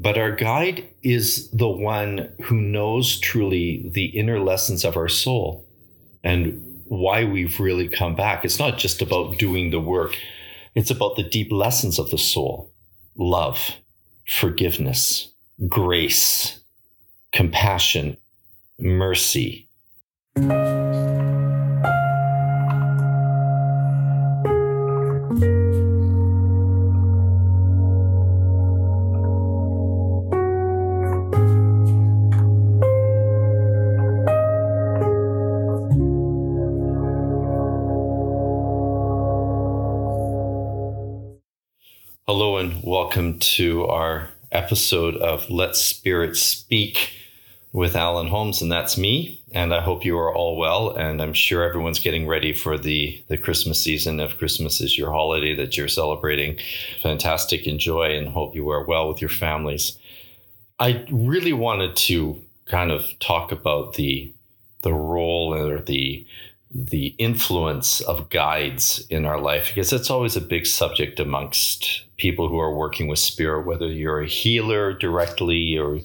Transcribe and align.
But 0.00 0.16
our 0.16 0.32
guide 0.32 0.88
is 1.02 1.50
the 1.50 1.68
one 1.68 2.32
who 2.44 2.58
knows 2.58 3.20
truly 3.20 3.86
the 3.92 4.06
inner 4.06 4.40
lessons 4.40 4.82
of 4.82 4.96
our 4.96 5.08
soul 5.08 5.68
and 6.24 6.80
why 6.86 7.24
we've 7.24 7.60
really 7.60 7.86
come 7.86 8.16
back. 8.16 8.42
It's 8.42 8.58
not 8.58 8.78
just 8.78 9.02
about 9.02 9.36
doing 9.36 9.70
the 9.70 9.78
work, 9.78 10.16
it's 10.74 10.90
about 10.90 11.16
the 11.16 11.22
deep 11.22 11.52
lessons 11.52 11.98
of 11.98 12.10
the 12.10 12.16
soul 12.16 12.72
love, 13.14 13.76
forgiveness, 14.26 15.30
grace, 15.68 16.60
compassion, 17.32 18.16
mercy. 18.78 19.68
Welcome 42.90 43.38
to 43.38 43.86
our 43.86 44.28
episode 44.50 45.14
of 45.18 45.48
Let 45.48 45.76
Spirit 45.76 46.36
Speak 46.36 47.12
with 47.72 47.94
Alan 47.94 48.26
Holmes, 48.26 48.60
and 48.62 48.72
that's 48.72 48.98
me. 48.98 49.40
And 49.52 49.72
I 49.72 49.80
hope 49.80 50.04
you 50.04 50.18
are 50.18 50.34
all 50.34 50.56
well, 50.56 50.90
and 50.96 51.22
I'm 51.22 51.32
sure 51.32 51.62
everyone's 51.62 52.00
getting 52.00 52.26
ready 52.26 52.52
for 52.52 52.76
the 52.76 53.22
the 53.28 53.38
Christmas 53.38 53.80
season. 53.80 54.18
If 54.18 54.38
Christmas 54.38 54.80
is 54.80 54.98
your 54.98 55.12
holiday 55.12 55.54
that 55.54 55.76
you're 55.76 55.86
celebrating, 55.86 56.58
fantastic, 57.00 57.68
enjoy, 57.68 58.16
and 58.16 58.26
hope 58.26 58.56
you 58.56 58.68
are 58.70 58.84
well 58.84 59.06
with 59.06 59.20
your 59.20 59.30
families. 59.30 59.96
I 60.80 61.06
really 61.12 61.52
wanted 61.52 61.94
to 62.08 62.42
kind 62.66 62.90
of 62.90 63.06
talk 63.20 63.52
about 63.52 63.94
the 63.94 64.34
the 64.82 64.92
role 64.92 65.54
or 65.54 65.80
the 65.80 66.26
the 66.72 67.14
influence 67.18 68.00
of 68.02 68.30
guides 68.30 69.04
in 69.10 69.24
our 69.26 69.40
life 69.40 69.68
because 69.68 69.92
it's 69.92 70.10
always 70.10 70.36
a 70.36 70.40
big 70.40 70.66
subject 70.66 71.18
amongst 71.18 72.04
people 72.16 72.48
who 72.48 72.60
are 72.60 72.74
working 72.74 73.08
with 73.08 73.18
spirit 73.18 73.66
whether 73.66 73.88
you're 73.88 74.20
a 74.20 74.26
healer 74.26 74.92
directly 74.92 75.76
or 75.76 75.98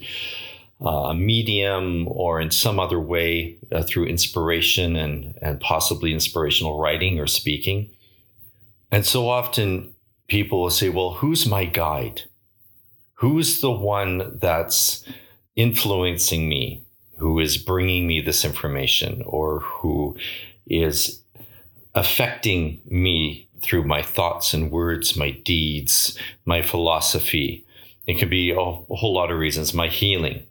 uh, 0.84 1.10
a 1.10 1.16
medium 1.16 2.08
or 2.10 2.42
in 2.42 2.52
some 2.52 2.80
other 2.80 3.00
way 3.00 3.58
uh, 3.72 3.84
through 3.84 4.06
inspiration 4.06 4.96
and 4.96 5.38
and 5.42 5.60
possibly 5.62 6.14
inspirational 6.14 6.80
writing 6.80 7.20
or 7.20 7.28
speaking. 7.28 7.90
And 8.92 9.06
so 9.06 9.30
often 9.30 9.94
people 10.28 10.62
will 10.62 10.70
say 10.70 10.90
well 10.90 11.14
who's 11.14 11.48
my 11.48 11.66
guide? 11.66 12.24
Who's 13.20 13.62
the 13.62 13.72
one 13.72 14.38
that's 14.40 15.06
influencing 15.56 16.50
me? 16.50 16.84
Who 17.20 17.40
is 17.40 17.58
bringing 17.58 18.08
me 18.08 18.20
this 18.20 18.44
information 18.44 19.24
or 19.26 19.62
who 19.62 20.18
is 20.68 21.22
affecting 21.94 22.82
me 22.86 23.48
through 23.62 23.84
my 23.84 24.02
thoughts 24.02 24.54
and 24.54 24.72
words, 24.72 25.16
my 25.16 25.32
deeds, 25.32 26.18
my 26.46 26.62
philosophy. 26.62 27.66
It 28.06 28.20
can 28.20 28.30
be 28.30 28.52
a, 28.52 28.60
a 28.60 28.96
whole 28.96 29.14
lot 29.14 29.32
of 29.32 29.40
reasons, 29.40 29.74
my 29.74 29.88
healing. 29.88 30.46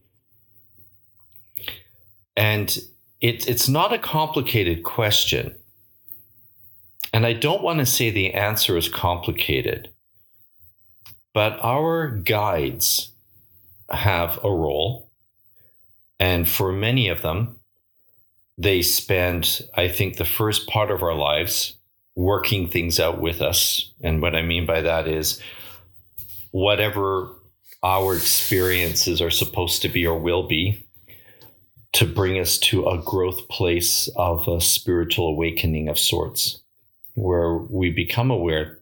And 2.36 2.76
it, 3.20 3.48
it's 3.48 3.68
not 3.68 3.92
a 3.92 3.98
complicated 3.98 4.82
question. 4.82 5.54
And 7.12 7.24
I 7.24 7.32
don't 7.32 7.62
want 7.62 7.78
to 7.78 7.86
say 7.86 8.10
the 8.10 8.34
answer 8.34 8.76
is 8.76 8.88
complicated, 8.88 9.90
but 11.32 11.58
our 11.62 12.08
guides 12.08 13.12
have 13.88 14.38
a 14.42 14.50
role. 14.50 15.10
And 16.18 16.48
for 16.48 16.72
many 16.72 17.08
of 17.08 17.22
them, 17.22 17.53
they 18.56 18.82
spend, 18.82 19.62
I 19.74 19.88
think, 19.88 20.16
the 20.16 20.24
first 20.24 20.68
part 20.68 20.90
of 20.90 21.02
our 21.02 21.14
lives 21.14 21.76
working 22.14 22.68
things 22.68 23.00
out 23.00 23.20
with 23.20 23.40
us. 23.40 23.92
And 24.02 24.22
what 24.22 24.36
I 24.36 24.42
mean 24.42 24.66
by 24.66 24.82
that 24.82 25.08
is 25.08 25.40
whatever 26.52 27.30
our 27.82 28.14
experiences 28.14 29.20
are 29.20 29.30
supposed 29.30 29.82
to 29.82 29.88
be 29.88 30.06
or 30.06 30.18
will 30.18 30.46
be 30.46 30.86
to 31.94 32.06
bring 32.06 32.38
us 32.38 32.58
to 32.58 32.88
a 32.88 32.98
growth 32.98 33.48
place 33.48 34.08
of 34.16 34.48
a 34.48 34.60
spiritual 34.60 35.28
awakening 35.28 35.88
of 35.88 35.98
sorts, 35.98 36.60
where 37.14 37.54
we 37.54 37.90
become 37.90 38.30
aware 38.30 38.78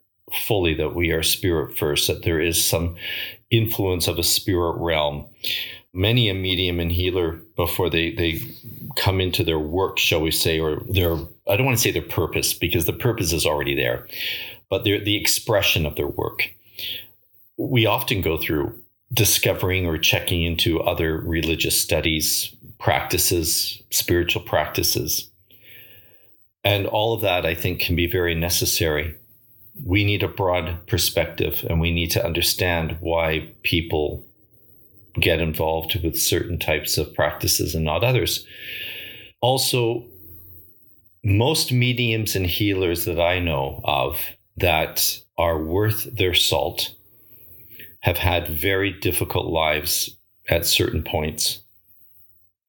fully 0.47 0.73
that 0.75 0.95
we 0.95 1.11
are 1.11 1.23
spirit 1.23 1.77
first, 1.77 2.07
that 2.07 2.23
there 2.23 2.41
is 2.41 2.65
some 2.65 2.97
influence 3.51 4.09
of 4.09 4.19
a 4.19 4.23
spirit 4.23 4.77
realm 4.79 5.27
many 5.95 6.29
a 6.29 6.35
medium 6.35 6.81
and 6.81 6.93
healer 6.93 7.41
before 7.57 7.91
they 7.91 8.13
they 8.13 8.41
come 8.97 9.21
into 9.21 9.45
their 9.45 9.59
work 9.59 9.99
shall 9.99 10.21
we 10.21 10.31
say 10.31 10.59
or 10.59 10.81
their 10.89 11.15
i 11.49 11.57
don't 11.57 11.67
want 11.67 11.77
to 11.77 11.83
say 11.83 11.91
their 11.91 12.03
purpose 12.03 12.55
because 12.55 12.87
the 12.87 12.93
purpose 12.93 13.33
is 13.33 13.45
already 13.45 13.75
there 13.75 14.07
but 14.73 14.85
they're 14.85 14.99
the 14.99 15.17
expression 15.17 15.85
of 15.85 15.97
their 15.97 16.07
work. 16.07 16.51
We 17.59 17.85
often 17.85 18.23
go 18.23 18.39
through 18.39 18.81
discovering 19.13 19.85
or 19.85 19.99
checking 19.99 20.45
into 20.45 20.81
other 20.81 21.19
religious 21.19 21.79
studies 21.79 22.57
practices 22.79 23.83
spiritual 23.91 24.41
practices. 24.41 25.31
And 26.65 26.87
all 26.87 27.13
of 27.13 27.21
that 27.21 27.45
i 27.45 27.55
think 27.55 27.81
can 27.81 27.95
be 27.95 28.07
very 28.07 28.35
necessary. 28.35 29.15
We 29.85 30.05
need 30.05 30.23
a 30.23 30.29
broad 30.29 30.87
perspective 30.87 31.67
and 31.69 31.79
we 31.79 31.93
need 31.93 32.11
to 32.13 32.25
understand 32.25 32.97
why 33.01 33.53
people 33.65 34.27
get 35.21 35.41
involved 35.41 36.03
with 36.03 36.21
certain 36.21 36.59
types 36.59 36.99
of 36.99 37.15
practices 37.15 37.75
and 37.75 37.85
not 37.85 38.05
others. 38.05 38.47
Also, 39.41 40.05
most 41.25 41.73
mediums 41.73 42.35
and 42.35 42.47
healers 42.47 43.05
that 43.05 43.21
I 43.21 43.39
know 43.39 43.81
of 43.85 44.19
that 44.57 45.19
are 45.39 45.63
worth 45.63 46.05
their 46.17 46.35
salt 46.35 46.95
have 48.01 48.19
had 48.19 48.49
very 48.49 48.93
difficult 48.93 49.47
lives 49.47 50.17
at 50.49 50.67
certain 50.67 51.03
points, 51.03 51.63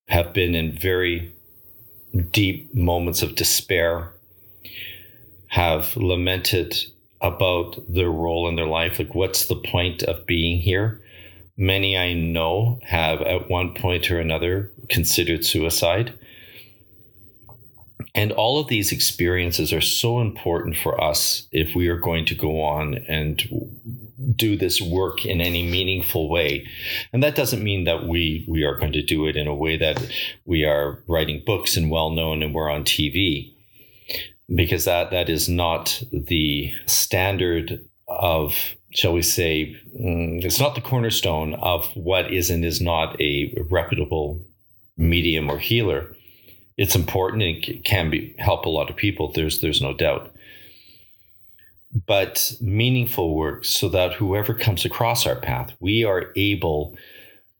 have 0.07 0.33
been 0.33 0.53
in 0.53 0.77
very 0.77 1.33
deep 2.31 2.73
moments 2.73 3.23
of 3.23 3.35
despair, 3.35 4.13
have 5.47 5.97
lamented 5.97 6.75
about 7.21 7.81
their 7.87 8.11
role 8.11 8.47
in 8.47 8.55
their 8.55 8.67
life. 8.67 8.99
Like, 8.99 9.15
what's 9.15 9.47
the 9.47 9.55
point 9.55 10.03
of 10.03 10.25
being 10.25 10.59
here? 10.59 11.01
Many 11.55 11.97
I 11.97 12.13
know 12.13 12.79
have 12.83 13.21
at 13.21 13.49
one 13.49 13.73
point 13.73 14.09
or 14.09 14.19
another 14.19 14.71
considered 14.89 15.45
suicide. 15.45 16.17
And 18.15 18.31
all 18.31 18.59
of 18.59 18.67
these 18.67 18.91
experiences 18.91 19.73
are 19.73 19.81
so 19.81 20.19
important 20.19 20.77
for 20.77 21.01
us 21.01 21.47
if 21.51 21.75
we 21.75 21.87
are 21.87 21.97
going 21.97 22.25
to 22.25 22.35
go 22.35 22.61
on 22.61 22.95
and 23.07 23.41
do 24.35 24.55
this 24.55 24.81
work 24.81 25.25
in 25.25 25.41
any 25.41 25.63
meaningful 25.63 26.29
way. 26.29 26.67
And 27.11 27.23
that 27.23 27.35
doesn't 27.35 27.63
mean 27.63 27.85
that 27.85 28.07
we 28.07 28.45
we 28.47 28.63
are 28.63 28.77
going 28.77 28.93
to 28.93 29.01
do 29.01 29.25
it 29.27 29.35
in 29.35 29.47
a 29.47 29.55
way 29.55 29.77
that 29.77 29.99
we 30.45 30.63
are 30.63 31.03
writing 31.07 31.41
books 31.45 31.75
and 31.75 31.89
well 31.89 32.11
known 32.11 32.43
and 32.43 32.53
we're 32.53 32.69
on 32.69 32.83
TV. 32.83 33.53
Because 34.53 34.85
that 34.85 35.09
that 35.11 35.29
is 35.29 35.49
not 35.49 36.03
the 36.11 36.71
standard 36.85 37.83
of 38.07 38.75
shall 38.93 39.13
we 39.13 39.21
say, 39.21 39.75
mm, 39.99 40.43
it's 40.43 40.59
not 40.59 40.75
the 40.75 40.81
cornerstone 40.81 41.55
of 41.55 41.85
what 41.95 42.31
is 42.31 42.49
and 42.49 42.63
is 42.63 42.79
not 42.79 43.19
a 43.19 43.53
reputable 43.69 44.45
medium 44.97 45.49
or 45.49 45.57
healer. 45.57 46.15
It's 46.77 46.95
important 46.95 47.43
and 47.43 47.63
it 47.63 47.83
can 47.83 48.09
be 48.09 48.35
help 48.37 48.65
a 48.65 48.69
lot 48.69 48.89
of 48.89 48.95
people. 48.95 49.31
There's 49.31 49.61
there's 49.61 49.81
no 49.81 49.93
doubt. 49.93 50.33
But 52.07 52.53
meaningful 52.59 53.35
work 53.35 53.65
so 53.65 53.89
that 53.89 54.13
whoever 54.13 54.53
comes 54.53 54.83
across 54.85 55.27
our 55.27 55.35
path, 55.35 55.75
we 55.79 56.03
are 56.03 56.31
able 56.35 56.95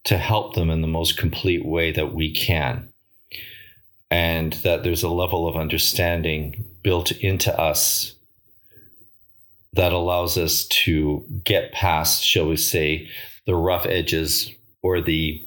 to 0.06 0.18
help 0.18 0.56
them 0.56 0.70
in 0.70 0.82
the 0.82 0.88
most 0.88 1.18
complete 1.18 1.66
way 1.66 1.92
that 1.92 2.14
we 2.14 2.34
can. 2.34 2.90
And 4.10 4.54
that 4.64 4.84
there's 4.84 5.04
a 5.04 5.10
level 5.10 5.48
of 5.48 5.56
understanding 5.56 6.66
built 6.84 7.12
into 7.12 7.58
us 7.60 8.16
that 9.74 9.94
allows 9.94 10.38
us 10.38 10.66
to 10.68 11.26
get 11.44 11.72
past, 11.72 12.24
shall 12.24 12.48
we 12.48 12.58
say, 12.58 13.10
the 13.46 13.56
rough 13.56 13.86
edges 13.86 14.52
or 14.82 15.02
the 15.02 15.42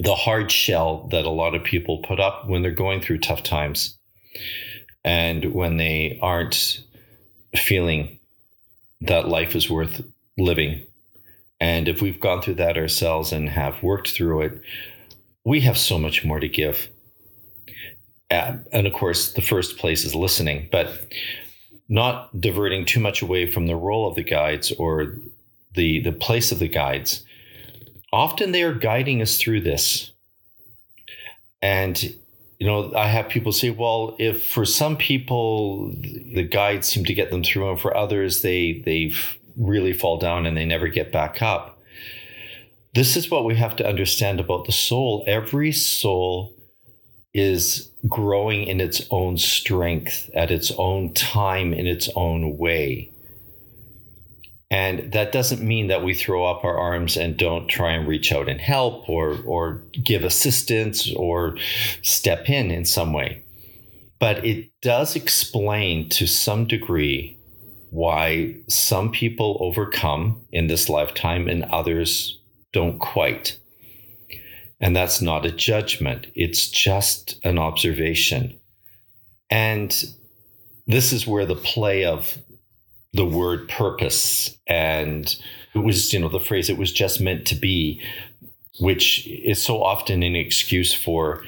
the 0.00 0.14
hard 0.14 0.50
shell 0.50 1.08
that 1.12 1.24
a 1.24 1.30
lot 1.30 1.54
of 1.54 1.64
people 1.64 2.02
put 2.02 2.20
up 2.20 2.48
when 2.48 2.62
they're 2.62 2.72
going 2.72 3.00
through 3.00 3.18
tough 3.18 3.42
times 3.42 3.96
and 5.04 5.54
when 5.54 5.76
they 5.76 6.18
aren't 6.20 6.80
feeling 7.56 8.18
that 9.00 9.28
life 9.28 9.54
is 9.54 9.70
worth 9.70 10.02
living. 10.36 10.84
And 11.60 11.88
if 11.88 12.02
we've 12.02 12.20
gone 12.20 12.42
through 12.42 12.54
that 12.54 12.76
ourselves 12.76 13.32
and 13.32 13.48
have 13.48 13.82
worked 13.82 14.10
through 14.10 14.42
it, 14.42 14.60
we 15.44 15.60
have 15.60 15.78
so 15.78 15.98
much 15.98 16.24
more 16.24 16.40
to 16.40 16.48
give. 16.48 16.88
Uh, 18.30 18.56
and 18.72 18.86
of 18.86 18.92
course, 18.92 19.32
the 19.32 19.42
first 19.42 19.78
place 19.78 20.04
is 20.04 20.14
listening. 20.14 20.68
But 20.70 21.06
not 21.88 22.38
diverting 22.38 22.84
too 22.84 23.00
much 23.00 23.22
away 23.22 23.50
from 23.50 23.66
the 23.66 23.76
role 23.76 24.06
of 24.06 24.14
the 24.14 24.22
guides 24.22 24.72
or 24.72 25.14
the 25.74 26.00
the 26.00 26.12
place 26.12 26.52
of 26.52 26.58
the 26.58 26.68
guides, 26.68 27.24
often 28.12 28.52
they 28.52 28.62
are 28.62 28.74
guiding 28.74 29.22
us 29.22 29.36
through 29.36 29.60
this. 29.60 30.12
And 31.62 32.14
you 32.58 32.66
know, 32.66 32.92
I 32.94 33.06
have 33.06 33.28
people 33.28 33.52
say, 33.52 33.70
well, 33.70 34.16
if 34.18 34.46
for 34.46 34.64
some 34.64 34.96
people 34.96 35.92
the 36.32 36.42
guides 36.42 36.88
seem 36.88 37.04
to 37.04 37.14
get 37.14 37.30
them 37.30 37.44
through, 37.44 37.70
and 37.70 37.80
for 37.80 37.96
others 37.96 38.42
they 38.42 38.82
they 38.84 39.12
really 39.56 39.92
fall 39.92 40.18
down 40.18 40.46
and 40.46 40.56
they 40.56 40.64
never 40.64 40.88
get 40.88 41.12
back 41.12 41.42
up. 41.42 41.80
This 42.94 43.16
is 43.16 43.30
what 43.30 43.44
we 43.44 43.54
have 43.56 43.76
to 43.76 43.86
understand 43.86 44.40
about 44.40 44.64
the 44.64 44.72
soul. 44.72 45.24
Every 45.26 45.72
soul 45.72 46.54
is 47.38 47.90
growing 48.08 48.64
in 48.64 48.80
its 48.80 49.06
own 49.10 49.38
strength, 49.38 50.28
at 50.34 50.50
its 50.50 50.72
own 50.76 51.12
time, 51.14 51.72
in 51.72 51.86
its 51.86 52.08
own 52.16 52.58
way. 52.58 53.10
And 54.70 55.12
that 55.12 55.32
doesn't 55.32 55.62
mean 55.62 55.86
that 55.86 56.04
we 56.04 56.12
throw 56.12 56.44
up 56.44 56.64
our 56.64 56.76
arms 56.76 57.16
and 57.16 57.36
don't 57.36 57.68
try 57.68 57.92
and 57.92 58.06
reach 58.06 58.32
out 58.32 58.48
and 58.48 58.60
help 58.60 59.08
or, 59.08 59.38
or 59.46 59.82
give 59.92 60.24
assistance 60.24 61.10
or 61.14 61.56
step 62.02 62.50
in 62.50 62.70
in 62.70 62.84
some 62.84 63.12
way. 63.12 63.44
But 64.18 64.44
it 64.44 64.70
does 64.82 65.16
explain 65.16 66.08
to 66.10 66.26
some 66.26 66.66
degree 66.66 67.38
why 67.90 68.56
some 68.68 69.10
people 69.10 69.56
overcome 69.60 70.42
in 70.52 70.66
this 70.66 70.88
lifetime 70.88 71.48
and 71.48 71.64
others 71.64 72.38
don't 72.72 72.98
quite. 72.98 73.56
And 74.80 74.94
that's 74.94 75.20
not 75.20 75.44
a 75.44 75.50
judgment, 75.50 76.28
it's 76.34 76.68
just 76.68 77.40
an 77.44 77.58
observation. 77.58 78.58
And 79.50 79.92
this 80.86 81.12
is 81.12 81.26
where 81.26 81.46
the 81.46 81.56
play 81.56 82.04
of 82.04 82.38
the 83.12 83.24
word 83.24 83.68
purpose 83.68 84.56
and 84.66 85.34
it 85.74 85.78
was, 85.78 86.12
you 86.12 86.20
know, 86.20 86.28
the 86.28 86.40
phrase, 86.40 86.70
it 86.70 86.78
was 86.78 86.92
just 86.92 87.20
meant 87.20 87.46
to 87.46 87.54
be, 87.54 88.00
which 88.80 89.26
is 89.26 89.62
so 89.62 89.82
often 89.82 90.22
an 90.22 90.34
excuse 90.34 90.94
for, 90.94 91.44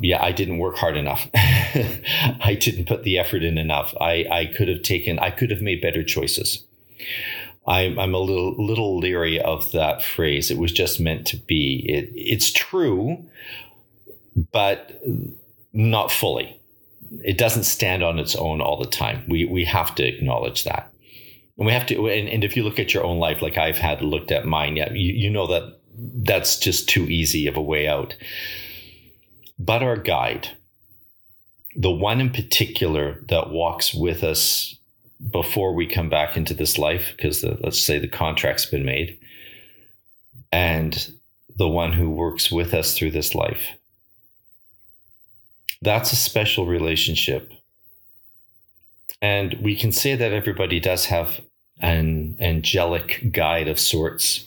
yeah, 0.00 0.22
I 0.22 0.32
didn't 0.32 0.58
work 0.58 0.76
hard 0.76 0.96
enough. 0.96 1.28
I 1.34 2.56
didn't 2.60 2.86
put 2.86 3.02
the 3.02 3.18
effort 3.18 3.42
in 3.42 3.58
enough. 3.58 3.94
I, 4.00 4.26
I 4.30 4.46
could 4.46 4.68
have 4.68 4.82
taken, 4.82 5.18
I 5.18 5.30
could 5.30 5.50
have 5.50 5.60
made 5.60 5.80
better 5.80 6.02
choices. 6.02 6.64
I'm, 7.66 7.98
I'm 7.98 8.14
a 8.14 8.18
little 8.18 8.54
little 8.62 8.98
leery 8.98 9.40
of 9.40 9.72
that 9.72 10.02
phrase. 10.02 10.50
It 10.50 10.58
was 10.58 10.72
just 10.72 11.00
meant 11.00 11.26
to 11.28 11.36
be. 11.36 11.84
It, 11.88 12.10
it's 12.14 12.52
true, 12.52 13.24
but 14.52 15.02
not 15.72 16.12
fully. 16.12 16.60
It 17.22 17.38
doesn't 17.38 17.64
stand 17.64 18.02
on 18.02 18.18
its 18.18 18.34
own 18.36 18.60
all 18.60 18.78
the 18.78 18.90
time. 18.90 19.24
We 19.28 19.46
we 19.46 19.64
have 19.64 19.94
to 19.94 20.06
acknowledge 20.06 20.64
that, 20.64 20.92
and 21.56 21.66
we 21.66 21.72
have 21.72 21.86
to. 21.86 22.08
And, 22.08 22.28
and 22.28 22.44
if 22.44 22.56
you 22.56 22.64
look 22.64 22.78
at 22.78 22.92
your 22.92 23.04
own 23.04 23.18
life, 23.18 23.40
like 23.40 23.56
I've 23.56 23.78
had 23.78 24.02
looked 24.02 24.30
at 24.30 24.44
mine, 24.44 24.76
yeah, 24.76 24.92
you, 24.92 25.12
you 25.14 25.30
know 25.30 25.46
that 25.46 25.78
that's 25.96 26.58
just 26.58 26.88
too 26.88 27.04
easy 27.04 27.46
of 27.46 27.56
a 27.56 27.62
way 27.62 27.88
out. 27.88 28.14
But 29.58 29.82
our 29.82 29.96
guide, 29.96 30.48
the 31.76 31.90
one 31.90 32.20
in 32.20 32.30
particular 32.30 33.24
that 33.28 33.50
walks 33.50 33.94
with 33.94 34.22
us 34.22 34.76
before 35.30 35.72
we 35.72 35.86
come 35.86 36.08
back 36.08 36.36
into 36.36 36.54
this 36.54 36.78
life, 36.78 37.12
because 37.16 37.42
let's 37.42 37.84
say 37.84 37.98
the 37.98 38.08
contract's 38.08 38.66
been 38.66 38.84
made, 38.84 39.18
and 40.52 41.12
the 41.56 41.68
one 41.68 41.92
who 41.92 42.10
works 42.10 42.50
with 42.50 42.74
us 42.74 42.96
through 42.96 43.12
this 43.12 43.34
life. 43.34 43.78
That's 45.82 46.12
a 46.12 46.16
special 46.16 46.66
relationship. 46.66 47.52
And 49.20 49.54
we 49.62 49.76
can 49.76 49.92
say 49.92 50.16
that 50.16 50.32
everybody 50.32 50.80
does 50.80 51.06
have 51.06 51.40
an 51.80 52.36
angelic 52.40 53.32
guide 53.32 53.68
of 53.68 53.78
sorts. 53.78 54.46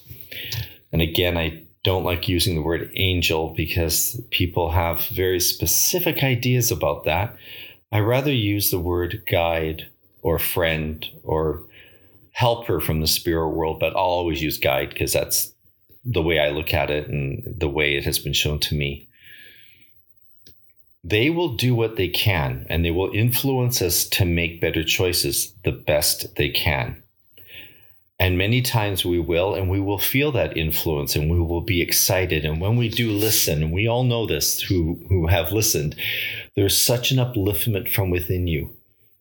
And 0.91 1.01
again, 1.01 1.38
I 1.38 1.63
don't 1.83 2.03
like 2.03 2.27
using 2.27 2.56
the 2.56 2.62
word 2.62 2.91
angel 2.95 3.53
because 3.56 4.19
people 4.30 4.71
have 4.71 5.07
very 5.07 5.39
specific 5.39 6.23
ideas 6.23 6.71
about 6.71 7.06
that. 7.06 7.35
I 7.91 8.00
rather 8.00 8.33
use 8.33 8.71
the 8.71 8.80
word 8.80 9.23
guide 9.30 9.88
or 10.27 10.38
friend 10.38 11.06
or 11.24 11.63
helper 12.33 12.81
from 12.81 13.00
the 13.00 13.07
spirit 13.07 13.47
world, 13.47 13.79
but 13.79 13.95
I'll 13.95 14.18
always 14.19 14.41
use 14.41 14.57
guide 14.57 14.89
because 14.89 15.13
that's 15.13 15.53
the 16.03 16.21
way 16.21 16.38
I 16.38 16.50
look 16.50 16.74
at 16.74 16.91
it 16.91 17.07
and 17.07 17.56
the 17.57 17.69
way 17.69 17.95
it 17.95 18.03
has 18.03 18.19
been 18.19 18.33
shown 18.33 18.59
to 18.59 18.75
me. 18.75 19.07
They 21.01 21.29
will 21.29 21.56
do 21.56 21.74
what 21.74 21.95
they 21.95 22.09
can 22.09 22.65
and 22.69 22.83
they 22.83 22.91
will 22.91 23.09
influence 23.13 23.81
us 23.81 24.03
to 24.09 24.25
make 24.25 24.59
better 24.59 24.83
choices 24.83 25.53
the 25.63 25.71
best 25.71 26.35
they 26.35 26.50
can. 26.50 27.01
And 28.19 28.38
many 28.38 28.62
times 28.62 29.06
we 29.06 29.19
will, 29.19 29.56
and 29.56 29.69
we 29.69 29.80
will 29.80 30.00
feel 30.00 30.33
that 30.33 30.57
influence 30.57 31.15
and 31.15 31.31
we 31.31 31.39
will 31.39 31.62
be 31.62 31.81
excited. 31.81 32.44
And 32.44 32.59
when 32.59 32.75
we 32.75 32.89
do 32.89 33.12
listen, 33.12 33.71
we 33.71 33.88
all 33.88 34.03
know 34.03 34.27
this 34.27 34.59
who, 34.59 35.00
who 35.07 35.27
have 35.27 35.53
listened, 35.53 35.95
there's 36.56 36.77
such 36.77 37.12
an 37.12 37.18
upliftment 37.18 37.89
from 37.89 38.09
within 38.09 38.47
you 38.47 38.76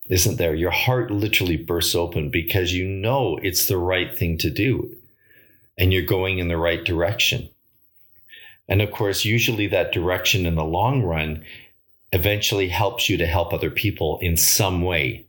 isn't 0.09 0.37
there? 0.37 0.55
Your 0.55 0.71
heart 0.71 1.11
literally 1.11 1.57
bursts 1.57 1.95
open 1.95 2.31
because 2.31 2.73
you 2.73 2.87
know 2.87 3.39
it's 3.43 3.67
the 3.67 3.77
right 3.77 4.17
thing 4.17 4.39
to 4.39 4.51
do 4.51 4.95
and 5.79 5.93
you're 5.93 6.03
going 6.03 6.39
in 6.39 6.49
the 6.49 6.57
right 6.57 6.85
direction. 6.85 7.49
And 8.69 8.83
of 8.83 8.91
course, 8.91 9.25
usually 9.25 9.67
that 9.69 9.93
direction 9.93 10.47
in 10.47 10.55
the 10.55 10.65
long 10.65 11.03
run 11.03 11.45
eventually 12.13 12.69
helps 12.69 13.09
you 13.09 13.17
to 13.19 13.27
help 13.27 13.53
other 13.53 13.71
people 13.71 14.19
in 14.23 14.37
some 14.37 14.83
way. 14.83 15.27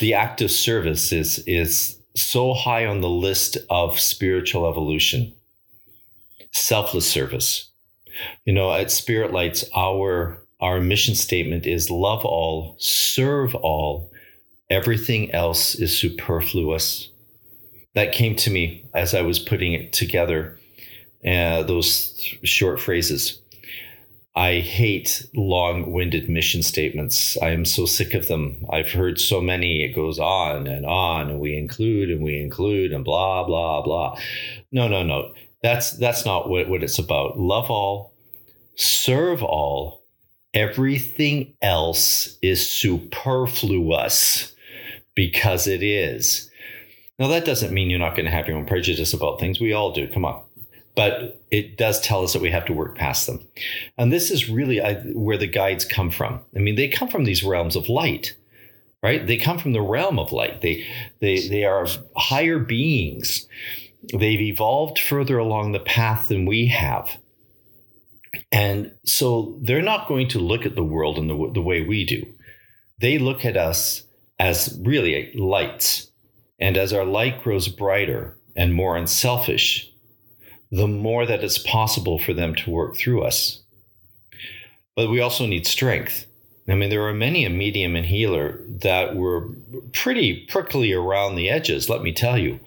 The 0.00 0.14
act 0.14 0.40
of 0.40 0.50
service 0.50 1.12
is, 1.12 1.38
is 1.46 1.98
so 2.16 2.54
high 2.54 2.86
on 2.86 3.00
the 3.00 3.08
list 3.08 3.56
of 3.70 4.00
spiritual 4.00 4.68
evolution. 4.68 5.32
Selfless 6.52 7.08
service. 7.08 7.70
You 8.44 8.52
know, 8.52 8.72
at 8.72 8.90
Spirit 8.90 9.32
Lights, 9.32 9.64
our 9.76 10.43
our 10.64 10.80
mission 10.80 11.14
statement 11.14 11.66
is 11.66 11.90
love 11.90 12.24
all, 12.24 12.74
serve 12.78 13.54
all, 13.56 14.10
everything 14.70 15.30
else 15.30 15.74
is 15.74 15.96
superfluous. 15.96 17.10
That 17.92 18.12
came 18.12 18.34
to 18.36 18.50
me 18.50 18.86
as 18.94 19.14
I 19.14 19.20
was 19.20 19.38
putting 19.38 19.74
it 19.74 19.92
together, 19.92 20.58
uh, 21.22 21.64
those 21.64 22.18
short 22.44 22.80
phrases. 22.80 23.42
I 24.34 24.60
hate 24.60 25.26
long 25.34 25.92
winded 25.92 26.30
mission 26.30 26.62
statements. 26.62 27.36
I 27.42 27.50
am 27.50 27.66
so 27.66 27.84
sick 27.84 28.14
of 28.14 28.28
them. 28.28 28.64
I've 28.72 28.90
heard 28.90 29.20
so 29.20 29.42
many, 29.42 29.84
it 29.84 29.94
goes 29.94 30.18
on 30.18 30.66
and 30.66 30.86
on, 30.86 31.28
and 31.28 31.40
we 31.40 31.58
include 31.58 32.10
and 32.10 32.22
we 32.22 32.40
include 32.40 32.90
and 32.90 33.04
blah, 33.04 33.44
blah, 33.44 33.82
blah. 33.82 34.18
No, 34.72 34.88
no, 34.88 35.02
no. 35.02 35.34
That's 35.62 35.90
that's 35.90 36.24
not 36.24 36.48
what, 36.48 36.70
what 36.70 36.82
it's 36.82 36.98
about. 36.98 37.38
Love 37.38 37.70
all, 37.70 38.14
serve 38.76 39.42
all, 39.42 40.03
Everything 40.54 41.52
else 41.60 42.38
is 42.40 42.68
superfluous 42.68 44.54
because 45.14 45.66
it 45.66 45.82
is. 45.82 46.50
Now, 47.18 47.28
that 47.28 47.44
doesn't 47.44 47.72
mean 47.72 47.90
you're 47.90 47.98
not 47.98 48.16
going 48.16 48.24
to 48.24 48.30
have 48.30 48.48
your 48.48 48.56
own 48.56 48.66
prejudice 48.66 49.12
about 49.12 49.38
things. 49.38 49.60
We 49.60 49.72
all 49.72 49.92
do. 49.92 50.08
Come 50.08 50.24
on. 50.24 50.42
But 50.96 51.40
it 51.50 51.76
does 51.76 52.00
tell 52.00 52.22
us 52.22 52.32
that 52.32 52.42
we 52.42 52.50
have 52.50 52.64
to 52.66 52.72
work 52.72 52.96
past 52.96 53.26
them. 53.26 53.44
And 53.98 54.12
this 54.12 54.30
is 54.30 54.48
really 54.48 54.80
where 55.12 55.38
the 55.38 55.48
guides 55.48 55.84
come 55.84 56.10
from. 56.10 56.40
I 56.54 56.60
mean, 56.60 56.76
they 56.76 56.88
come 56.88 57.08
from 57.08 57.24
these 57.24 57.42
realms 57.42 57.74
of 57.74 57.88
light, 57.88 58.36
right? 59.02 59.26
They 59.26 59.36
come 59.36 59.58
from 59.58 59.72
the 59.72 59.82
realm 59.82 60.20
of 60.20 60.32
light. 60.32 60.60
They, 60.60 60.86
they, 61.20 61.48
they 61.48 61.64
are 61.64 61.86
higher 62.16 62.60
beings. 62.60 63.48
They've 64.12 64.40
evolved 64.40 64.98
further 65.00 65.38
along 65.38 65.72
the 65.72 65.80
path 65.80 66.28
than 66.28 66.46
we 66.46 66.66
have. 66.66 67.16
And 68.54 68.92
so 69.04 69.58
they're 69.62 69.82
not 69.82 70.06
going 70.06 70.28
to 70.28 70.38
look 70.38 70.64
at 70.64 70.76
the 70.76 70.84
world 70.84 71.18
in 71.18 71.26
the, 71.26 71.50
the 71.52 71.60
way 71.60 71.82
we 71.82 72.04
do. 72.04 72.24
They 73.00 73.18
look 73.18 73.44
at 73.44 73.56
us 73.56 74.04
as 74.38 74.78
really 74.80 75.32
lights. 75.34 76.12
And 76.60 76.76
as 76.76 76.92
our 76.92 77.04
light 77.04 77.42
grows 77.42 77.66
brighter 77.66 78.38
and 78.54 78.72
more 78.72 78.96
unselfish, 78.96 79.92
the 80.70 80.86
more 80.86 81.26
that 81.26 81.42
it's 81.42 81.58
possible 81.58 82.16
for 82.20 82.32
them 82.32 82.54
to 82.54 82.70
work 82.70 82.96
through 82.96 83.24
us. 83.24 83.60
But 84.94 85.10
we 85.10 85.20
also 85.20 85.46
need 85.46 85.66
strength. 85.66 86.24
I 86.68 86.76
mean, 86.76 86.90
there 86.90 87.08
are 87.08 87.12
many 87.12 87.44
a 87.44 87.50
medium 87.50 87.96
and 87.96 88.06
healer 88.06 88.62
that 88.68 89.16
were 89.16 89.48
pretty 89.92 90.46
prickly 90.46 90.92
around 90.92 91.34
the 91.34 91.50
edges, 91.50 91.90
let 91.90 92.02
me 92.02 92.12
tell 92.12 92.38
you. 92.38 92.60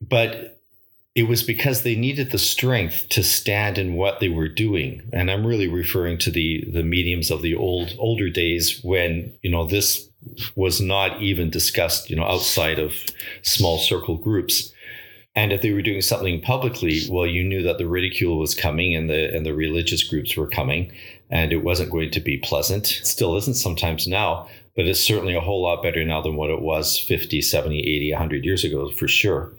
But 0.00 0.59
it 1.14 1.24
was 1.24 1.42
because 1.42 1.82
they 1.82 1.96
needed 1.96 2.30
the 2.30 2.38
strength 2.38 3.08
to 3.10 3.22
stand 3.22 3.78
in 3.78 3.94
what 3.94 4.20
they 4.20 4.28
were 4.28 4.48
doing. 4.48 5.02
And 5.12 5.30
i'm 5.30 5.46
really 5.46 5.68
referring 5.68 6.18
to 6.18 6.30
the 6.30 6.64
the 6.72 6.82
mediums 6.82 7.30
of 7.30 7.42
the 7.42 7.54
old 7.54 7.94
older 7.98 8.30
days 8.30 8.80
when 8.82 9.32
you 9.42 9.50
know 9.50 9.66
this 9.66 10.08
was 10.54 10.80
not 10.80 11.20
even 11.20 11.50
discussed 11.50 12.10
you 12.10 12.16
know 12.16 12.24
outside 12.24 12.78
of 12.78 12.94
small 13.42 13.78
circle 13.78 14.16
groups. 14.16 14.72
And 15.36 15.52
if 15.52 15.62
they 15.62 15.70
were 15.70 15.82
doing 15.82 16.02
something 16.02 16.40
publicly 16.40 17.00
well 17.10 17.26
you 17.26 17.42
knew 17.42 17.62
that 17.62 17.78
the 17.78 17.88
ridicule 17.88 18.38
was 18.38 18.54
coming 18.54 18.94
and 18.94 19.10
the 19.10 19.34
and 19.34 19.44
the 19.44 19.54
religious 19.54 20.04
groups 20.04 20.36
were 20.36 20.48
coming 20.48 20.92
and 21.30 21.52
it 21.52 21.64
wasn't 21.64 21.92
going 21.92 22.10
to 22.10 22.20
be 22.20 22.38
pleasant. 22.38 22.90
It 22.90 23.06
still 23.06 23.36
isn't 23.36 23.54
sometimes 23.54 24.06
now 24.06 24.48
but 24.76 24.86
it's 24.86 25.00
certainly 25.00 25.34
a 25.34 25.40
whole 25.40 25.62
lot 25.62 25.82
better 25.82 26.04
now 26.04 26.22
than 26.22 26.36
what 26.36 26.50
it 26.50 26.62
was 26.62 26.96
50 26.96 27.42
70 27.42 27.80
80 27.80 28.12
100 28.12 28.44
years 28.44 28.62
ago 28.62 28.90
for 28.92 29.08
sure 29.08 29.52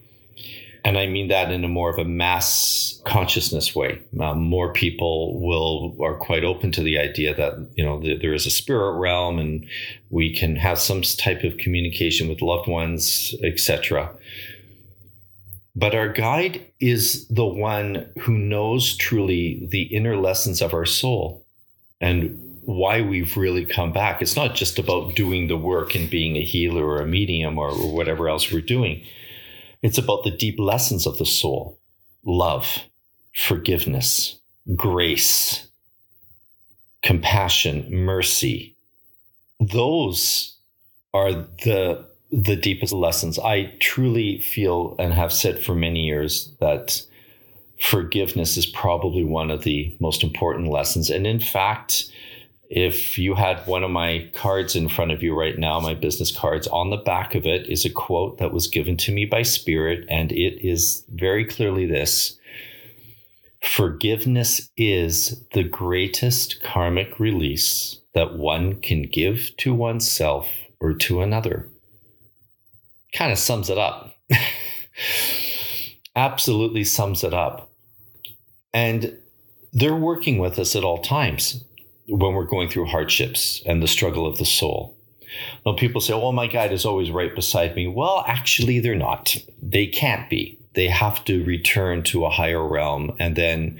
and 0.83 0.97
I 0.97 1.05
mean 1.05 1.27
that 1.27 1.51
in 1.51 1.63
a 1.63 1.67
more 1.67 1.89
of 1.89 1.99
a 1.99 2.05
mass 2.05 3.01
consciousness 3.05 3.75
way. 3.75 4.01
Um, 4.19 4.39
more 4.39 4.73
people 4.73 5.39
will 5.39 5.95
are 6.01 6.15
quite 6.15 6.43
open 6.43 6.71
to 6.73 6.81
the 6.81 6.97
idea 6.97 7.35
that 7.35 7.69
you 7.75 7.85
know 7.85 8.01
th- 8.01 8.21
there 8.21 8.33
is 8.33 8.45
a 8.45 8.51
spirit 8.51 8.97
realm, 8.97 9.37
and 9.37 9.65
we 10.09 10.33
can 10.33 10.55
have 10.55 10.79
some 10.79 11.01
type 11.03 11.43
of 11.43 11.57
communication 11.57 12.27
with 12.27 12.41
loved 12.41 12.67
ones, 12.67 13.35
etc. 13.43 14.09
But 15.75 15.95
our 15.95 16.09
guide 16.09 16.65
is 16.79 17.27
the 17.27 17.45
one 17.45 18.09
who 18.19 18.37
knows 18.37 18.97
truly 18.97 19.67
the 19.71 19.83
inner 19.83 20.17
lessons 20.17 20.61
of 20.61 20.73
our 20.73 20.85
soul 20.85 21.45
and 22.01 22.37
why 22.63 23.01
we've 23.01 23.37
really 23.37 23.65
come 23.65 23.93
back. 23.93 24.21
It's 24.21 24.35
not 24.35 24.55
just 24.55 24.77
about 24.77 25.15
doing 25.15 25.47
the 25.47 25.57
work 25.57 25.95
and 25.95 26.09
being 26.09 26.35
a 26.35 26.43
healer 26.43 26.85
or 26.85 27.01
a 27.01 27.07
medium 27.07 27.57
or, 27.57 27.69
or 27.69 27.95
whatever 27.95 28.27
else 28.27 28.51
we're 28.51 28.61
doing 28.61 29.05
it's 29.81 29.97
about 29.97 30.23
the 30.23 30.31
deep 30.31 30.59
lessons 30.59 31.05
of 31.05 31.17
the 31.17 31.25
soul 31.25 31.79
love, 32.23 32.85
forgiveness, 33.35 34.37
grace, 34.75 35.67
compassion, 37.03 37.87
mercy. 37.93 38.75
Those 39.59 40.55
are 41.13 41.33
the 41.33 42.05
the 42.31 42.55
deepest 42.55 42.93
lessons. 42.93 43.37
I 43.39 43.73
truly 43.79 44.39
feel 44.39 44.95
and 44.97 45.13
have 45.13 45.33
said 45.33 45.61
for 45.61 45.75
many 45.75 46.05
years 46.05 46.53
that 46.61 47.01
forgiveness 47.79 48.55
is 48.55 48.65
probably 48.65 49.23
one 49.23 49.51
of 49.51 49.63
the 49.63 49.95
most 49.99 50.23
important 50.23 50.69
lessons. 50.69 51.09
And 51.09 51.27
in 51.27 51.41
fact, 51.41 52.09
if 52.71 53.17
you 53.17 53.35
had 53.35 53.67
one 53.67 53.83
of 53.83 53.91
my 53.91 54.31
cards 54.33 54.77
in 54.77 54.87
front 54.87 55.11
of 55.11 55.21
you 55.21 55.37
right 55.37 55.59
now, 55.59 55.81
my 55.81 55.93
business 55.93 56.33
cards, 56.33 56.67
on 56.67 56.89
the 56.89 56.95
back 56.95 57.35
of 57.35 57.45
it 57.45 57.69
is 57.69 57.83
a 57.83 57.89
quote 57.89 58.37
that 58.37 58.53
was 58.53 58.69
given 58.69 58.95
to 58.95 59.11
me 59.11 59.25
by 59.25 59.41
Spirit, 59.41 60.05
and 60.09 60.31
it 60.31 60.65
is 60.65 61.03
very 61.09 61.43
clearly 61.43 61.85
this 61.85 62.39
Forgiveness 63.61 64.69
is 64.77 65.43
the 65.53 65.63
greatest 65.63 66.63
karmic 66.63 67.19
release 67.19 67.99
that 68.13 68.37
one 68.37 68.79
can 68.79 69.03
give 69.03 69.51
to 69.57 69.73
oneself 69.73 70.47
or 70.79 70.93
to 70.93 71.21
another. 71.21 71.69
Kind 73.13 73.33
of 73.33 73.37
sums 73.37 73.69
it 73.69 73.77
up. 73.77 74.15
Absolutely 76.15 76.85
sums 76.85 77.23
it 77.23 77.33
up. 77.33 77.69
And 78.73 79.17
they're 79.73 79.93
working 79.93 80.39
with 80.39 80.57
us 80.57 80.75
at 80.75 80.85
all 80.85 80.99
times 80.99 81.65
when 82.11 82.33
we're 82.33 82.45
going 82.45 82.69
through 82.69 82.85
hardships 82.85 83.61
and 83.65 83.81
the 83.81 83.87
struggle 83.87 84.25
of 84.25 84.37
the 84.37 84.45
soul. 84.45 84.95
Now, 85.65 85.73
people 85.73 86.01
say, 86.01 86.13
well, 86.13 86.33
my 86.33 86.47
guide 86.47 86.73
is 86.73 86.85
always 86.85 87.09
right 87.09 87.33
beside 87.33 87.75
me. 87.75 87.87
Well, 87.87 88.23
actually, 88.27 88.79
they're 88.79 88.95
not. 88.95 89.37
They 89.61 89.87
can't 89.87 90.29
be. 90.29 90.59
They 90.73 90.87
have 90.87 91.23
to 91.25 91.43
return 91.45 92.03
to 92.03 92.25
a 92.25 92.29
higher 92.29 92.65
realm 92.65 93.13
and 93.19 93.35
then 93.35 93.79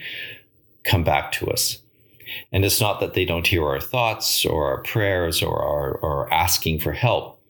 come 0.84 1.04
back 1.04 1.32
to 1.34 1.50
us. 1.50 1.78
And 2.52 2.64
it's 2.64 2.80
not 2.80 3.00
that 3.02 3.14
they 3.14 3.26
don't 3.26 3.48
hear 3.48 3.66
our 3.66 3.82
thoughts 3.82 4.46
or 4.46 4.68
our 4.68 4.82
prayers 4.84 5.44
or 5.44 5.62
our 5.62 5.96
or 5.96 6.34
asking 6.34 6.80
for 6.80 6.94
help. 6.94 7.42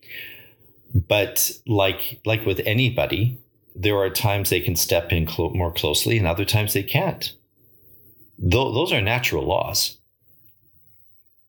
But 0.94 1.52
like 1.68 2.20
like 2.26 2.46
with 2.46 2.62
anybody, 2.66 3.38
there 3.76 3.98
are 3.98 4.10
times 4.10 4.50
they 4.50 4.60
can 4.60 4.76
step 4.76 5.12
in 5.12 5.28
clo- 5.28 5.52
more 5.52 5.72
closely 5.72 6.18
and 6.18 6.26
other 6.26 6.46
times 6.46 6.74
they 6.74 6.84
can't. 6.84 7.32
Th- 8.40 8.52
those 8.52 8.92
are 8.92 9.02
natural 9.02 9.46
laws. 9.46 9.98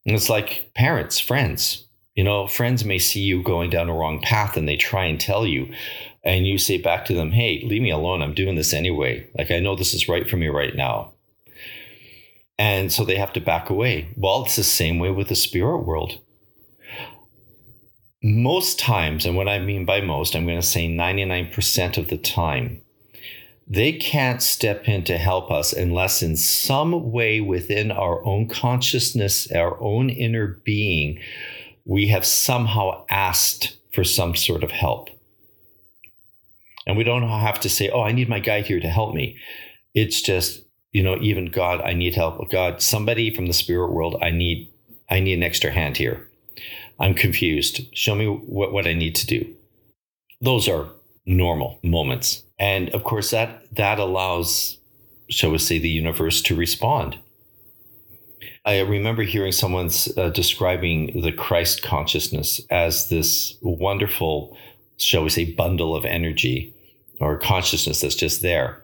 And 0.07 0.15
it's 0.15 0.29
like 0.29 0.71
parents, 0.75 1.19
friends. 1.19 1.87
You 2.15 2.25
know, 2.25 2.47
friends 2.47 2.85
may 2.85 2.99
see 2.99 3.21
you 3.21 3.43
going 3.43 3.71
down 3.71 3.89
a 3.89 3.95
wrong 3.95 4.21
path 4.21 4.57
and 4.57 4.69
they 4.69 4.77
try 4.77 5.05
and 5.05 5.21
tell 5.21 5.47
you. 5.47 5.73
And 6.25 6.47
you 6.47 6.59
say 6.59 6.79
back 6.79 7.05
to 7.07 7.15
them, 7.15 7.33
hey, 7.33 7.63
leave 7.65 7.83
me 7.83 7.91
alone. 7.91 8.23
I'm 8.23 8.35
doing 8.35 8.55
this 8.55 8.73
anyway. 8.73 9.29
Like, 9.37 9.51
I 9.51 9.61
know 9.61 9.75
this 9.75 9.95
is 9.95 10.09
right 10.09 10.29
for 10.29 10.37
me 10.37 10.49
right 10.49 10.75
now. 10.75 11.13
And 12.59 12.93
so 12.93 13.05
they 13.05 13.17
have 13.17 13.33
to 13.33 13.41
back 13.41 13.71
away. 13.71 14.09
Well, 14.17 14.45
it's 14.45 14.57
the 14.57 14.63
same 14.63 14.99
way 14.99 15.11
with 15.11 15.29
the 15.29 15.35
spirit 15.35 15.79
world. 15.79 16.21
Most 18.23 18.79
times, 18.79 19.27
and 19.27 19.35
what 19.35 19.49
I 19.49 19.59
mean 19.59 19.85
by 19.85 20.01
most, 20.01 20.37
I'm 20.37 20.47
going 20.47 20.61
to 20.61 20.67
say 20.67 20.87
99% 20.87 21.99
of 21.99 22.09
the 22.09 22.19
time, 22.19 22.83
they 23.73 23.91
can't 23.91 24.43
step 24.43 24.87
in 24.87 25.03
to 25.05 25.17
help 25.17 25.51
us 25.51 25.73
unless, 25.73 26.23
in 26.23 26.37
some 26.37 27.11
way 27.11 27.41
within 27.41 27.91
our 27.91 28.23
own 28.23 28.47
consciousness, 28.47 29.51
our 29.51 29.81
own 29.81 30.11
inner 30.11 30.61
being, 30.63 31.19
we 31.87 32.09
have 32.09 32.27
somehow 32.27 33.07
asked 33.09 33.79
for 33.95 34.05
some 34.05 34.37
sort 34.37 34.63
of 34.63 34.71
help. 34.71 35.09
And 36.87 36.99
we 36.99 37.05
don't 37.05 37.27
have 37.27 37.61
to 37.61 37.71
say, 37.71 37.89
oh, 37.89 38.03
I 38.03 38.13
need 38.13 38.29
my 38.29 38.41
guide 38.41 38.67
here 38.67 38.81
to 38.81 38.89
help 38.89 39.15
me. 39.15 39.39
It's 39.95 40.21
just, 40.21 40.61
you 40.91 41.03
know, 41.03 41.17
even 41.23 41.47
God, 41.47 41.81
I 41.81 41.95
need 41.95 42.15
help. 42.15 42.51
God, 42.51 42.83
somebody 42.83 43.35
from 43.35 43.47
the 43.47 43.55
spirit 43.55 43.91
world, 43.91 44.17
I 44.21 44.33
need, 44.33 44.71
I 45.11 45.21
need 45.21 45.35
an 45.35 45.43
extra 45.43 45.71
hand 45.71 45.97
here. 45.97 46.29
I'm 47.01 47.15
confused. 47.15 47.81
Show 47.97 48.17
me 48.17 48.27
what, 48.27 48.71
what 48.71 48.87
I 48.87 48.93
need 48.93 49.15
to 49.15 49.27
do. 49.27 49.55
Those 50.43 50.69
are 50.69 50.91
normal 51.27 51.79
moments. 51.83 52.43
And 52.59 52.91
of 52.91 53.05
course, 53.05 53.31
that, 53.31 53.67
that 53.75 53.99
allows, 53.99 54.79
shall 55.29 55.51
we 55.51 55.59
say, 55.59 55.79
the 55.79 55.89
universe 55.89 56.43
to 56.43 56.55
respond. 56.55 57.19
I 58.65 58.81
remember 58.81 59.23
hearing 59.23 59.53
someone 59.53 59.91
uh, 60.17 60.31
describing 60.31 61.21
the 61.23 61.33
Christ 61.33 61.83
consciousness 61.83 62.61
as 62.71 63.09
this 63.09 63.57
wonderful, 63.61 64.57
shall 64.99 65.25
we 65.25 65.31
say, 65.31 65.45
bundle 65.45 65.97
of 65.97 66.05
energy 66.05 66.73
or 67.19 67.39
consciousness 67.39 68.01
that's 68.01 68.15
just 68.15 68.43
there. 68.43 68.83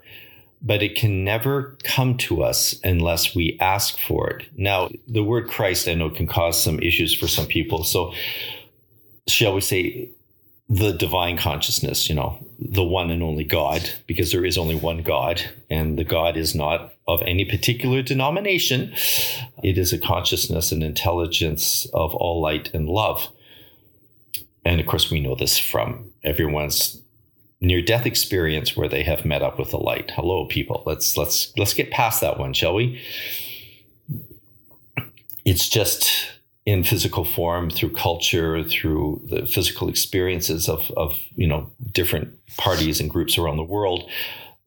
But 0.61 0.83
it 0.83 0.97
can 0.97 1.23
never 1.23 1.77
come 1.85 2.17
to 2.19 2.43
us 2.43 2.75
unless 2.83 3.37
we 3.37 3.57
ask 3.61 3.97
for 4.01 4.29
it. 4.31 4.47
Now, 4.57 4.89
the 5.07 5.23
word 5.23 5.49
Christ, 5.49 5.87
I 5.87 5.95
know, 5.95 6.11
can 6.11 6.27
cause 6.27 6.61
some 6.61 6.81
issues 6.81 7.15
for 7.15 7.29
some 7.29 7.47
people. 7.47 7.85
So, 7.85 8.13
shall 9.29 9.55
we 9.55 9.61
say, 9.61 10.11
the 10.69 10.93
divine 10.93 11.39
consciousness, 11.39 12.09
you 12.09 12.15
know, 12.15 12.39
the 12.59 12.85
one 12.85 13.11
and 13.11 13.23
only 13.23 13.45
God, 13.45 13.89
because 14.07 14.33
there 14.33 14.45
is 14.45 14.59
only 14.59 14.75
one 14.75 15.03
God, 15.03 15.43
and 15.71 15.99
the 15.99 16.05
God 16.05 16.37
is 16.37 16.55
not 16.55 16.93
of 17.07 17.23
any 17.23 17.47
particular 17.47 18.03
denomination. 18.03 18.93
It 19.63 19.79
is 19.79 19.93
a 19.93 19.99
consciousness 19.99 20.71
and 20.71 20.83
intelligence 20.83 21.87
of 21.95 22.15
all 22.15 22.43
light 22.43 22.73
and 22.75 22.87
love. 22.87 23.29
And 24.65 24.79
of 24.81 24.87
course, 24.87 25.11
we 25.11 25.21
know 25.21 25.35
this 25.35 25.59
from 25.59 26.13
everyone's 26.23 27.01
near 27.61 27.81
death 27.81 28.05
experience 28.05 28.77
where 28.77 28.89
they 28.89 29.03
have 29.05 29.25
met 29.25 29.43
up 29.43 29.59
with 29.59 29.71
the 29.71 29.79
light. 29.79 30.11
Hello, 30.11 30.45
people. 30.45 30.83
Let's 30.85 31.17
let's 31.17 31.53
let's 31.57 31.73
get 31.73 31.91
past 31.91 32.21
that 32.21 32.39
one, 32.39 32.53
shall 32.53 32.75
we? 32.75 33.01
It's 35.47 35.69
just 35.69 36.38
in 36.69 36.85
physical 36.85 37.25
form 37.25 37.71
through 37.71 37.89
culture 37.89 38.63
through 38.63 39.23
the 39.31 39.47
physical 39.47 39.89
experiences 39.89 40.69
of, 40.69 40.91
of 40.99 41.17
you 41.35 41.47
know 41.47 41.71
different 41.93 42.29
parties 42.59 43.01
and 43.01 43.09
groups 43.09 43.39
around 43.39 43.57
the 43.57 43.63
world 43.63 44.07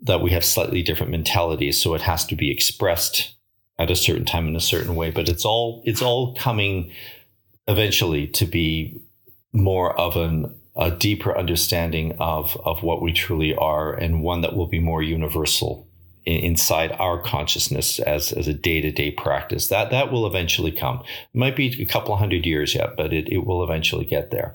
that 0.02 0.20
we 0.20 0.32
have 0.32 0.44
slightly 0.44 0.82
different 0.82 1.12
mentalities. 1.12 1.80
So 1.80 1.94
it 1.94 2.02
has 2.02 2.26
to 2.26 2.36
be 2.36 2.50
expressed 2.50 3.36
at 3.78 3.92
a 3.92 3.96
certain 3.96 4.26
time 4.26 4.48
in 4.48 4.56
a 4.56 4.60
certain 4.74 4.96
way. 4.96 5.12
But 5.12 5.30
it's 5.30 5.46
all 5.46 5.84
it's 5.86 6.02
all 6.02 6.34
coming 6.34 6.92
eventually 7.68 8.26
to 8.30 8.48
be 8.48 9.00
more 9.54 9.96
of 10.00 10.18
an 10.18 10.56
a 10.76 10.90
deeper 10.90 11.38
understanding 11.38 12.16
of 12.18 12.58
of 12.66 12.82
what 12.82 13.04
we 13.04 13.14
truly 13.14 13.54
are 13.54 13.94
and 13.94 14.24
one 14.24 14.42
that 14.42 14.56
will 14.56 14.68
be 14.68 14.80
more 14.80 15.04
universal 15.04 15.88
inside 16.26 16.92
our 16.94 17.22
consciousness 17.22 18.00
as, 18.00 18.32
as 18.32 18.48
a 18.48 18.54
day-to-day 18.54 19.12
practice. 19.12 19.68
That 19.68 19.90
that 19.92 20.12
will 20.12 20.28
eventually 20.28 20.72
come. 20.72 21.00
It 21.34 21.38
might 21.38 21.56
be 21.56 21.82
a 21.82 21.86
couple 21.86 22.16
hundred 22.16 22.46
years 22.46 22.76
yet 22.76 22.96
but 22.96 23.14
it, 23.14 23.30
it 23.30 23.46
will 23.46 23.64
eventually 23.64 24.06
get 24.06 24.32
there. 24.32 24.54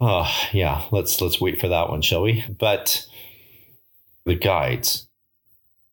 Uh, 0.00 0.30
yeah 0.52 0.84
let's 0.92 1.20
let's 1.20 1.40
wait 1.40 1.60
for 1.60 1.68
that 1.68 1.88
one 1.90 2.02
shall 2.02 2.22
we? 2.22 2.44
But 2.58 3.06
the 4.24 4.36
guides 4.36 5.08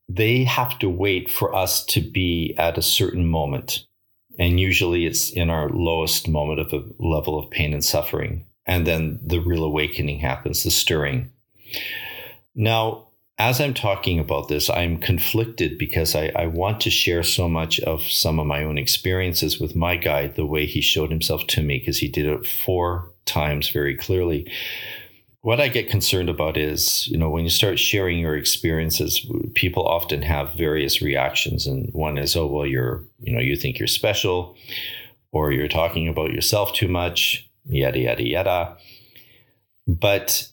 they 0.07 0.43
have 0.43 0.77
to 0.79 0.89
wait 0.89 1.29
for 1.31 1.53
us 1.55 1.83
to 1.85 2.01
be 2.01 2.53
at 2.57 2.77
a 2.77 2.81
certain 2.81 3.27
moment. 3.27 3.85
And 4.37 4.59
usually 4.59 5.05
it's 5.05 5.31
in 5.31 5.49
our 5.49 5.69
lowest 5.69 6.27
moment 6.27 6.59
of 6.59 6.73
a 6.73 6.83
level 6.99 7.39
of 7.39 7.49
pain 7.49 7.73
and 7.73 7.83
suffering. 7.83 8.45
And 8.65 8.85
then 8.85 9.19
the 9.23 9.39
real 9.39 9.63
awakening 9.63 10.19
happens 10.19 10.63
the 10.63 10.71
stirring. 10.71 11.31
Now 12.53 13.04
as 13.38 13.60
I'm 13.60 13.74
talking 13.74 14.20
about 14.20 14.48
this, 14.48 14.70
I'm 14.70 14.98
conflicted 14.98 15.77
because 15.77 16.15
I, 16.15 16.32
I, 16.36 16.48
want 16.48 16.80
to 16.82 16.89
share 16.89 17.22
so 17.22 17.50
much 17.50 17.82
of 17.82 18.01
some 18.01 18.39
of 18.39 18.48
my 18.48 18.63
own 18.63 18.77
experiences 18.77 19.60
with 19.60 19.75
my 19.75 19.98
guide, 19.98 20.36
the 20.36 20.46
way 20.46 20.65
he 20.65 20.80
showed 20.80 21.12
himself 21.12 21.46
to 21.48 21.62
me, 21.62 21.80
because 21.80 21.98
he 21.98 22.08
did 22.08 22.25
it 22.25 22.48
four 22.48 23.12
times 23.25 23.70
very 23.70 23.96
clearly. 23.96 24.50
What 25.42 25.60
I 25.60 25.68
get 25.68 25.89
concerned 25.89 26.30
about 26.30 26.56
is, 26.56 27.08
you 27.10 27.18
know, 27.18 27.30
when 27.30 27.44
you 27.44 27.50
start 27.50 27.77
sharing 27.77 28.20
your 28.20 28.38
experiences, 28.38 29.30
people 29.54 29.86
often 29.86 30.22
have 30.22 30.54
various 30.54 31.01
reactions. 31.01 31.68
And 31.68 31.89
one 31.92 32.18
is, 32.18 32.36
oh, 32.38 32.48
well, 32.48 32.65
you're, 32.65 33.04
you 33.20 33.34
know, 33.34 33.42
you 33.42 33.58
think 33.58 33.77
you're 33.77 33.88
special, 33.88 34.56
or 35.32 35.51
you're 35.51 35.68
talking 35.68 36.08
about 36.08 36.32
yourself 36.32 36.74
too 36.74 36.88
much, 36.88 37.50
yada, 37.65 38.00
yada, 38.00 38.24
yada. 38.24 38.77
But 39.88 40.50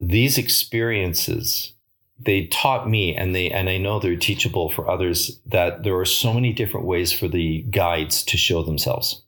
these 0.00 0.36
experiences 0.36 1.75
they 2.18 2.46
taught 2.46 2.88
me 2.88 3.14
and 3.14 3.34
they 3.34 3.50
and 3.50 3.68
I 3.68 3.76
know 3.76 3.98
they're 3.98 4.16
teachable 4.16 4.70
for 4.70 4.88
others 4.88 5.38
that 5.46 5.82
there 5.82 5.96
are 5.96 6.06
so 6.06 6.32
many 6.32 6.52
different 6.52 6.86
ways 6.86 7.12
for 7.12 7.28
the 7.28 7.62
guides 7.62 8.22
to 8.24 8.36
show 8.36 8.62
themselves. 8.62 9.22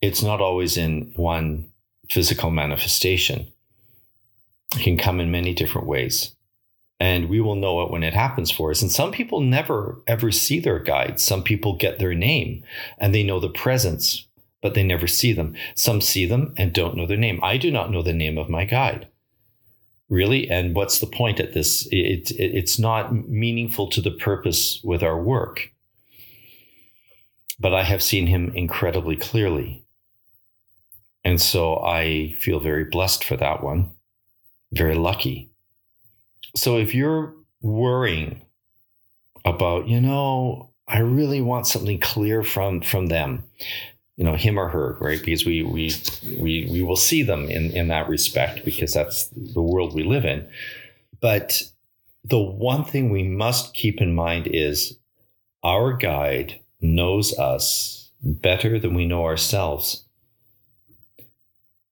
It's 0.00 0.22
not 0.22 0.40
always 0.40 0.76
in 0.76 1.12
one 1.16 1.70
physical 2.08 2.50
manifestation. 2.50 3.52
It 4.74 4.82
can 4.82 4.96
come 4.96 5.20
in 5.20 5.30
many 5.30 5.52
different 5.54 5.86
ways. 5.86 6.34
And 7.00 7.28
we 7.28 7.40
will 7.40 7.54
know 7.54 7.82
it 7.82 7.90
when 7.90 8.02
it 8.02 8.14
happens 8.14 8.50
for 8.50 8.70
us. 8.70 8.82
And 8.82 8.90
some 8.90 9.12
people 9.12 9.40
never 9.40 10.00
ever 10.06 10.32
see 10.32 10.60
their 10.60 10.78
guides. 10.78 11.22
Some 11.22 11.42
people 11.42 11.76
get 11.76 11.98
their 11.98 12.14
name 12.14 12.64
and 12.98 13.14
they 13.14 13.22
know 13.22 13.38
the 13.38 13.50
presence, 13.50 14.26
but 14.62 14.74
they 14.74 14.82
never 14.82 15.06
see 15.06 15.32
them. 15.32 15.54
Some 15.74 16.00
see 16.00 16.24
them 16.24 16.54
and 16.56 16.72
don't 16.72 16.96
know 16.96 17.06
their 17.06 17.18
name. 17.18 17.38
I 17.42 17.58
do 17.58 17.70
not 17.70 17.90
know 17.90 18.02
the 18.02 18.14
name 18.14 18.38
of 18.38 18.48
my 18.48 18.64
guide 18.64 19.08
really? 20.08 20.48
And 20.48 20.74
what's 20.74 20.98
the 20.98 21.06
point 21.06 21.40
at 21.40 21.52
this? 21.52 21.86
It, 21.92 22.30
it, 22.30 22.34
it's 22.36 22.78
not 22.78 23.12
meaningful 23.28 23.88
to 23.90 24.00
the 24.00 24.10
purpose 24.10 24.80
with 24.82 25.02
our 25.02 25.20
work. 25.20 25.72
But 27.60 27.74
i 27.74 27.82
have 27.82 28.02
seen 28.02 28.28
him 28.28 28.52
incredibly 28.54 29.16
clearly. 29.16 29.84
And 31.24 31.40
so 31.40 31.78
i 31.78 32.34
feel 32.38 32.60
very 32.60 32.84
blessed 32.84 33.24
for 33.24 33.36
that 33.36 33.62
one. 33.62 33.90
Very 34.72 34.94
lucky. 34.94 35.50
So 36.54 36.78
if 36.78 36.94
you're 36.94 37.34
worrying 37.60 38.40
about 39.44 39.88
you 39.88 40.00
know 40.00 40.70
i 40.86 40.98
really 40.98 41.40
want 41.40 41.66
something 41.66 41.98
clear 41.98 42.42
from 42.42 42.80
from 42.80 43.06
them 43.06 43.42
you 44.18 44.24
know 44.24 44.34
him 44.34 44.58
or 44.58 44.68
her 44.68 44.98
right? 45.00 45.20
Because 45.24 45.46
we 45.46 45.62
we 45.62 45.94
we 46.38 46.68
we 46.70 46.82
will 46.82 46.96
see 46.96 47.22
them 47.22 47.48
in 47.48 47.70
in 47.70 47.88
that 47.88 48.08
respect 48.08 48.64
because 48.64 48.92
that's 48.92 49.28
the 49.28 49.62
world 49.62 49.94
we 49.94 50.02
live 50.02 50.24
in. 50.24 50.46
But 51.20 51.62
the 52.24 52.38
one 52.38 52.84
thing 52.84 53.10
we 53.10 53.22
must 53.22 53.72
keep 53.74 54.00
in 54.00 54.14
mind 54.14 54.48
is 54.48 54.98
our 55.62 55.96
guide 55.96 56.60
knows 56.80 57.36
us 57.38 58.10
better 58.20 58.80
than 58.80 58.94
we 58.94 59.06
know 59.06 59.24
ourselves. 59.24 60.04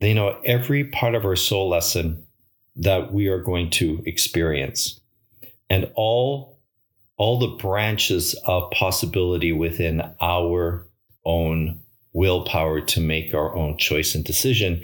They 0.00 0.12
know 0.12 0.38
every 0.45 0.85
part 0.85 1.14
of 1.14 1.25
our 1.25 1.37
soul 1.37 1.68
lesson 1.68 2.26
that 2.75 3.12
we 3.12 3.28
are 3.28 3.40
going 3.40 3.71
to 3.71 4.02
experience. 4.04 5.00
And 5.71 5.90
all 5.95 6.59
all 7.16 7.38
the 7.38 7.56
branches 7.62 8.35
of 8.47 8.71
possibility 8.73 9.52
within 9.52 10.02
our 10.21 10.87
own 11.25 11.80
willpower 12.16 12.80
to 12.80 12.99
make 12.99 13.35
our 13.35 13.54
own 13.54 13.76
choice 13.76 14.14
and 14.14 14.25
decision, 14.25 14.82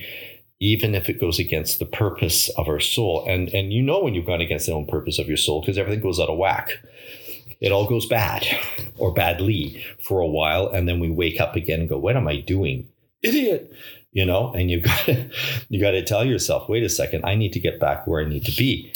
even 0.61 0.95
if 0.95 1.09
it 1.09 1.19
goes 1.19 1.39
against 1.39 1.79
the 1.79 1.87
purpose 1.87 2.51
of 2.51 2.69
our 2.69 2.79
soul. 2.79 3.27
And 3.27 3.49
and 3.55 3.73
you 3.73 3.83
know 3.83 4.01
when 4.01 4.15
you've 4.15 4.27
gone 4.27 4.43
against 4.43 4.67
the 4.67 4.75
own 4.75 4.87
purpose 4.87 5.19
of 5.19 5.27
your 5.27 5.39
soul 5.39 5.61
because 5.61 5.79
everything 5.79 6.03
goes 6.03 6.21
out 6.21 6.29
of 6.29 6.39
whack. 6.39 6.79
It 7.61 7.73
all 7.73 7.89
goes 7.89 8.07
bad 8.07 8.47
or 8.99 9.15
badly 9.15 9.83
for 10.01 10.21
a 10.21 10.27
while, 10.27 10.69
and 10.69 10.87
then 10.89 11.01
we 11.01 11.11
wake 11.11 11.41
up 11.41 11.57
again 11.57 11.81
and 11.81 11.89
go, 11.89 11.99
"What 11.99 12.17
am 12.17 12.29
I 12.29 12.41
doing, 12.41 12.89
idiot?" 13.23 13.73
You 14.13 14.27
know, 14.27 14.53
and 14.53 14.71
you've 14.71 14.83
got 14.83 14.99
to, 15.07 15.31
you 15.71 15.81
got 15.81 15.93
to 15.93 16.05
tell 16.05 16.25
yourself, 16.25 16.69
"Wait 16.69 16.83
a 16.83 16.89
second, 16.89 17.25
I 17.25 17.35
need 17.35 17.53
to 17.55 17.61
get 17.61 17.81
back 17.81 18.07
where 18.07 18.21
I 18.21 18.29
need 18.29 18.45
to 18.45 18.57
be," 18.57 18.93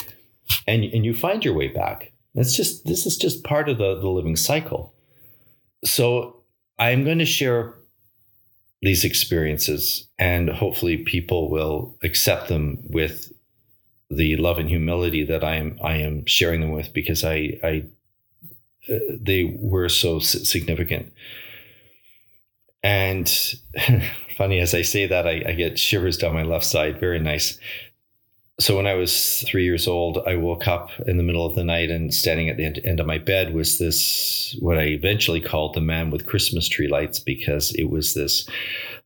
and 0.66 0.84
and 0.84 1.04
you 1.04 1.14
find 1.14 1.44
your 1.44 1.54
way 1.54 1.68
back. 1.68 2.12
It's 2.34 2.54
just 2.54 2.84
this 2.84 3.06
is 3.06 3.16
just 3.16 3.44
part 3.44 3.70
of 3.70 3.78
the 3.78 3.94
the 3.94 4.08
living 4.08 4.36
cycle. 4.36 4.92
So 5.84 6.42
I'm 6.78 7.04
going 7.04 7.18
to 7.18 7.24
share 7.24 7.76
these 8.82 9.04
experiences 9.04 10.08
and 10.18 10.50
hopefully 10.50 10.98
people 10.98 11.50
will 11.50 11.96
accept 12.02 12.48
them 12.48 12.78
with 12.90 13.32
the 14.10 14.36
love 14.36 14.58
and 14.58 14.68
humility 14.68 15.24
that 15.24 15.42
I 15.42 15.56
am 15.56 15.78
I 15.82 15.96
am 15.96 16.26
sharing 16.26 16.60
them 16.60 16.70
with 16.70 16.92
because 16.92 17.24
I 17.24 17.58
I 17.62 17.84
uh, 18.88 18.98
they 19.20 19.44
were 19.60 19.88
so 19.88 20.20
significant. 20.20 21.12
And 22.82 23.28
funny 24.36 24.60
as 24.60 24.74
I 24.74 24.82
say 24.82 25.06
that 25.06 25.26
I, 25.26 25.42
I 25.46 25.52
get 25.52 25.78
shivers 25.78 26.16
down 26.16 26.34
my 26.34 26.44
left 26.44 26.64
side. 26.64 27.00
Very 27.00 27.18
nice 27.18 27.58
so 28.58 28.76
when 28.76 28.86
I 28.86 28.94
was 28.94 29.44
three 29.46 29.64
years 29.64 29.86
old, 29.86 30.18
I 30.26 30.36
woke 30.36 30.66
up 30.66 30.90
in 31.06 31.18
the 31.18 31.22
middle 31.22 31.44
of 31.44 31.54
the 31.54 31.64
night 31.64 31.90
and 31.90 32.12
standing 32.12 32.48
at 32.48 32.56
the 32.56 32.64
end, 32.64 33.00
of 33.00 33.06
my 33.06 33.18
bed 33.18 33.52
was 33.52 33.78
this, 33.78 34.56
what 34.60 34.78
I 34.78 34.84
eventually 34.84 35.42
called 35.42 35.74
the 35.74 35.82
man 35.82 36.10
with 36.10 36.26
Christmas 36.26 36.66
tree 36.66 36.88
lights, 36.88 37.18
because 37.18 37.74
it 37.74 37.90
was 37.90 38.14
this 38.14 38.48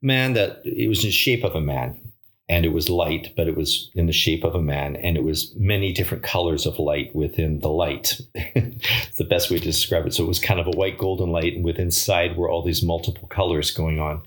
man 0.01 0.35
that 0.35 0.61
it 0.65 0.89
was 0.89 1.03
in 1.03 1.09
the 1.09 1.13
shape 1.13 1.43
of 1.43 1.57
a 1.57 1.61
man 1.61 2.01
and 2.49 2.65
it 2.65 2.73
was 2.73 2.89
light, 2.89 3.33
but 3.37 3.49
it 3.49 3.57
was 3.57 3.91
in 3.95 4.07
the 4.07 4.13
shape 4.13 4.45
of 4.45 4.55
a 4.55 4.63
man 4.63 4.95
and 4.95 5.17
it 5.17 5.25
was 5.25 5.53
many 5.57 5.93
different 5.93 6.23
colors 6.23 6.65
of 6.65 6.79
light 6.79 7.13
within 7.15 7.59
the 7.59 7.69
light. 7.69 8.21
it's 8.35 9.17
the 9.19 9.25
best 9.25 9.51
way 9.51 9.59
to 9.59 9.65
describe 9.65 10.07
it. 10.07 10.15
So 10.15 10.23
it 10.23 10.29
was 10.29 10.39
kind 10.39 10.61
of 10.61 10.69
a 10.69 10.77
white 10.77 10.97
golden 10.97 11.33
light 11.33 11.55
and 11.55 11.65
within 11.65 11.87
inside 11.87 12.37
were 12.37 12.49
all 12.49 12.63
these 12.63 12.85
multiple 12.85 13.27
colors 13.27 13.73
going 13.73 13.99
on. 13.99 14.23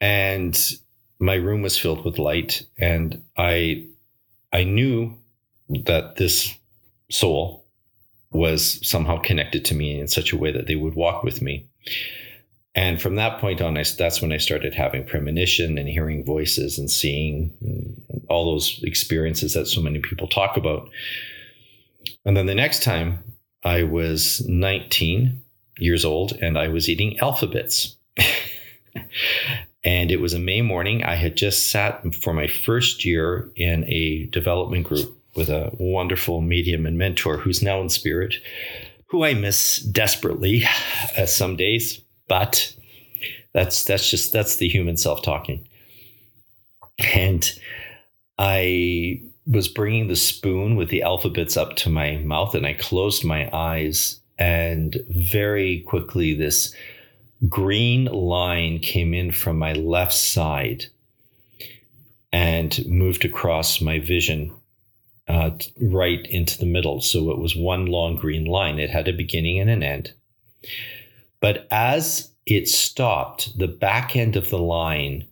And 0.00 0.58
my 1.24 1.34
room 1.34 1.62
was 1.62 1.78
filled 1.78 2.04
with 2.04 2.18
light 2.18 2.66
and 2.78 3.22
i 3.36 3.84
i 4.52 4.62
knew 4.62 5.16
that 5.68 6.16
this 6.16 6.54
soul 7.10 7.64
was 8.34 8.86
somehow 8.86 9.18
connected 9.18 9.64
to 9.64 9.74
me 9.74 9.98
in 9.98 10.08
such 10.08 10.32
a 10.32 10.36
way 10.36 10.50
that 10.50 10.66
they 10.66 10.74
would 10.74 10.94
walk 10.94 11.22
with 11.22 11.40
me. 11.40 11.66
And 12.74 13.00
from 13.00 13.14
that 13.14 13.40
point 13.40 13.60
on 13.62 13.78
I, 13.78 13.84
that's 13.96 14.20
when 14.20 14.32
i 14.32 14.36
started 14.36 14.74
having 14.74 15.04
premonition 15.04 15.78
and 15.78 15.88
hearing 15.88 16.24
voices 16.24 16.78
and 16.78 16.90
seeing 16.90 17.52
and 17.62 18.26
all 18.28 18.46
those 18.52 18.80
experiences 18.82 19.54
that 19.54 19.66
so 19.66 19.80
many 19.80 20.00
people 20.00 20.26
talk 20.26 20.56
about. 20.56 20.90
And 22.24 22.36
then 22.36 22.46
the 22.46 22.54
next 22.54 22.82
time 22.82 23.20
i 23.62 23.82
was 23.84 24.44
19 24.46 25.40
years 25.78 26.04
old 26.04 26.32
and 26.42 26.58
i 26.58 26.68
was 26.68 26.88
eating 26.88 27.18
alphabets 27.20 27.96
And 29.84 30.10
it 30.10 30.20
was 30.20 30.32
a 30.32 30.38
May 30.38 30.62
morning. 30.62 31.04
I 31.04 31.14
had 31.14 31.36
just 31.36 31.70
sat 31.70 32.14
for 32.14 32.32
my 32.32 32.46
first 32.46 33.04
year 33.04 33.50
in 33.56 33.84
a 33.84 34.26
development 34.26 34.86
group 34.86 35.18
with 35.34 35.48
a 35.50 35.72
wonderful 35.78 36.40
medium 36.40 36.86
and 36.86 36.96
mentor 36.96 37.36
who's 37.36 37.62
now 37.62 37.80
in 37.80 37.88
spirit, 37.88 38.36
who 39.06 39.24
I 39.24 39.34
miss 39.34 39.78
desperately 39.78 40.64
uh, 41.18 41.26
some 41.26 41.56
days, 41.56 42.00
but 42.28 42.74
that's 43.52 43.84
that's 43.84 44.10
just 44.10 44.32
that's 44.32 44.56
the 44.56 44.68
human 44.68 44.96
self 44.96 45.22
talking. 45.22 45.68
And 47.14 47.48
I 48.38 49.22
was 49.46 49.68
bringing 49.68 50.08
the 50.08 50.16
spoon 50.16 50.76
with 50.76 50.88
the 50.88 51.02
alphabets 51.02 51.56
up 51.56 51.76
to 51.76 51.90
my 51.90 52.16
mouth 52.18 52.54
and 52.54 52.66
I 52.66 52.72
closed 52.74 53.24
my 53.24 53.50
eyes 53.52 54.20
and 54.38 54.96
very 55.10 55.80
quickly 55.80 56.34
this 56.34 56.74
green 57.48 58.06
line 58.06 58.78
came 58.78 59.14
in 59.14 59.32
from 59.32 59.58
my 59.58 59.72
left 59.72 60.14
side 60.14 60.86
and 62.32 62.84
moved 62.86 63.24
across 63.24 63.80
my 63.80 63.98
vision 63.98 64.52
uh, 65.28 65.50
right 65.80 66.26
into 66.26 66.58
the 66.58 66.66
middle. 66.66 67.00
So 67.00 67.30
it 67.30 67.38
was 67.38 67.56
one 67.56 67.86
long 67.86 68.16
green 68.16 68.44
line. 68.44 68.78
It 68.78 68.90
had 68.90 69.08
a 69.08 69.12
beginning 69.12 69.58
and 69.58 69.70
an 69.70 69.82
end. 69.82 70.12
But 71.40 71.66
as 71.70 72.30
it 72.46 72.68
stopped, 72.68 73.58
the 73.58 73.68
back 73.68 74.16
end 74.16 74.36
of 74.36 74.50
the 74.50 74.58
line 74.58 75.26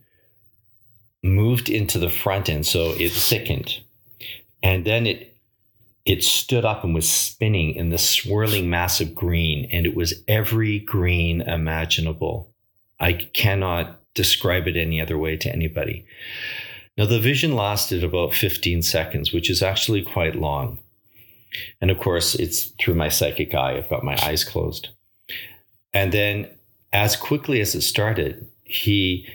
moved 1.21 1.69
into 1.69 1.99
the 1.99 2.09
front 2.09 2.49
end. 2.49 2.65
So 2.65 2.91
it 2.91 3.11
thickened. 3.11 3.81
And 4.61 4.85
then 4.85 5.05
it 5.05 5.32
it 6.05 6.23
stood 6.23 6.65
up 6.65 6.83
and 6.83 6.93
was 6.93 7.09
spinning 7.09 7.75
in 7.75 7.89
this 7.89 8.09
swirling 8.09 8.69
mass 8.69 8.99
of 8.99 9.15
green, 9.15 9.69
and 9.71 9.85
it 9.85 9.95
was 9.95 10.21
every 10.27 10.79
green 10.79 11.41
imaginable. 11.41 12.51
I 12.99 13.13
cannot 13.13 13.99
describe 14.13 14.67
it 14.67 14.75
any 14.75 15.01
other 15.01 15.17
way 15.17 15.37
to 15.37 15.51
anybody. 15.51 16.05
Now, 16.97 17.05
the 17.05 17.19
vision 17.19 17.55
lasted 17.55 18.03
about 18.03 18.35
15 18.35 18.83
seconds, 18.83 19.31
which 19.31 19.49
is 19.49 19.63
actually 19.63 20.03
quite 20.03 20.35
long. 20.35 20.79
And 21.81 21.89
of 21.89 21.99
course, 21.99 22.35
it's 22.35 22.65
through 22.79 22.95
my 22.95 23.09
psychic 23.09 23.55
eye. 23.55 23.77
I've 23.77 23.89
got 23.89 24.03
my 24.03 24.17
eyes 24.23 24.43
closed. 24.43 24.89
And 25.93 26.11
then, 26.11 26.49
as 26.91 27.15
quickly 27.15 27.61
as 27.61 27.75
it 27.75 27.81
started, 27.81 28.47
he, 28.63 29.27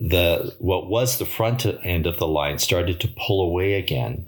the 0.00 0.56
what 0.58 0.88
was 0.88 1.18
the 1.18 1.26
front 1.26 1.66
end 1.84 2.06
of 2.06 2.18
the 2.18 2.26
line, 2.26 2.58
started 2.58 3.00
to 3.00 3.08
pull 3.08 3.42
away 3.42 3.74
again 3.74 4.26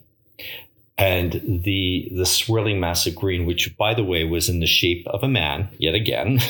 and 0.96 1.62
the 1.64 2.10
the 2.14 2.26
swirling 2.26 2.80
mass 2.80 3.06
of 3.06 3.14
green, 3.14 3.46
which 3.46 3.76
by 3.76 3.94
the 3.94 4.04
way 4.04 4.24
was 4.24 4.48
in 4.48 4.60
the 4.60 4.66
shape 4.66 5.06
of 5.08 5.22
a 5.22 5.28
man, 5.28 5.68
yet 5.78 5.94
again, 5.94 6.40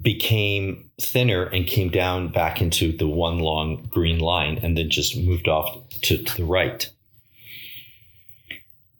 became 0.00 0.90
thinner 1.00 1.44
and 1.44 1.66
came 1.66 1.90
down 1.90 2.28
back 2.28 2.60
into 2.60 2.96
the 2.96 3.08
one 3.08 3.38
long 3.38 3.88
green 3.90 4.18
line, 4.18 4.58
and 4.62 4.76
then 4.76 4.90
just 4.90 5.16
moved 5.16 5.48
off 5.48 5.88
to, 6.02 6.22
to 6.22 6.36
the 6.36 6.44
right. 6.44 6.90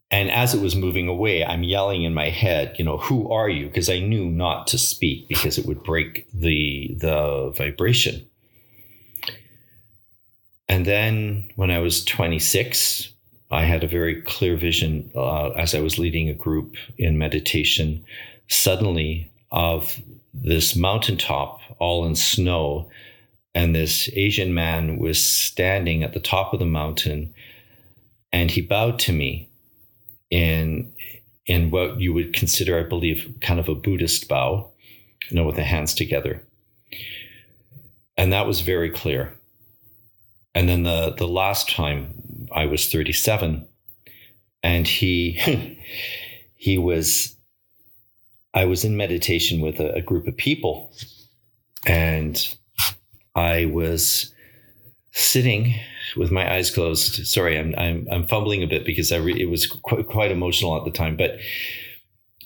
And 0.09 0.31
as 0.31 0.53
it 0.53 0.61
was 0.61 0.75
moving 0.75 1.09
away, 1.09 1.43
I'm 1.43 1.63
yelling 1.63 2.03
in 2.03 2.13
my 2.13 2.29
head, 2.29 2.75
you 2.79 2.85
know, 2.85 2.97
who 2.97 3.29
are 3.29 3.49
you? 3.49 3.67
Because 3.67 3.89
I 3.89 3.99
knew 3.99 4.29
not 4.29 4.67
to 4.67 4.77
speak 4.77 5.27
because 5.27 5.57
it 5.57 5.65
would 5.65 5.83
break 5.83 6.27
the 6.33 6.95
the 6.97 7.53
vibration. 7.57 8.25
And 10.69 10.85
then 10.85 11.49
when 11.55 11.71
I 11.71 11.79
was 11.79 12.03
26, 12.03 13.13
I 13.49 13.63
had 13.63 13.83
a 13.83 13.87
very 13.87 14.21
clear 14.21 14.57
vision 14.57 15.09
uh, 15.15 15.49
as 15.51 15.73
I 15.73 15.79
was 15.79 15.97
leading 15.97 16.27
a 16.27 16.33
group 16.33 16.75
in 16.97 17.17
meditation, 17.17 18.03
suddenly 18.49 19.31
of 19.51 20.01
this 20.33 20.75
mountaintop 20.75 21.59
all 21.79 22.05
in 22.05 22.15
snow. 22.15 22.89
And 23.55 23.73
this 23.73 24.09
Asian 24.13 24.53
man 24.53 24.97
was 24.97 25.23
standing 25.23 26.03
at 26.03 26.13
the 26.13 26.19
top 26.19 26.53
of 26.53 26.59
the 26.59 26.65
mountain 26.65 27.33
and 28.33 28.51
he 28.51 28.61
bowed 28.61 28.99
to 28.99 29.13
me 29.13 29.49
in, 30.29 30.91
in 31.45 31.71
what 31.71 31.99
you 31.99 32.13
would 32.13 32.33
consider, 32.33 32.77
I 32.77 32.83
believe, 32.83 33.33
kind 33.41 33.59
of 33.59 33.69
a 33.69 33.75
Buddhist 33.75 34.27
bow, 34.27 34.69
you 35.29 35.37
know, 35.37 35.45
with 35.45 35.55
the 35.55 35.63
hands 35.63 35.93
together. 35.93 36.43
And 38.17 38.33
that 38.33 38.45
was 38.45 38.61
very 38.61 38.89
clear. 38.89 39.36
And 40.57 40.67
then 40.67 40.81
the, 40.81 41.13
the 41.15 41.27
last 41.27 41.69
time 41.69 42.47
I 42.51 42.65
was 42.65 42.91
37 42.91 43.67
and 44.63 44.87
he, 44.87 45.77
he 46.55 46.79
was, 46.79 47.35
I 48.55 48.65
was 48.65 48.83
in 48.83 48.97
meditation 48.97 49.61
with 49.61 49.79
a, 49.79 49.93
a 49.93 50.01
group 50.01 50.25
of 50.25 50.35
people 50.35 50.91
and 51.85 52.55
I 53.35 53.65
was 53.65 54.33
sitting 55.11 55.75
with 56.15 56.31
my 56.31 56.51
eyes 56.51 56.71
closed. 56.71 57.27
Sorry, 57.27 57.59
I'm 57.59 57.75
I'm, 57.77 58.07
I'm 58.11 58.25
fumbling 58.25 58.63
a 58.63 58.67
bit 58.67 58.83
because 58.83 59.11
I 59.11 59.17
re- 59.17 59.39
it 59.39 59.51
was 59.51 59.67
quite, 59.67 60.07
quite 60.07 60.31
emotional 60.31 60.75
at 60.75 60.85
the 60.85 60.91
time. 60.91 61.17
But 61.17 61.37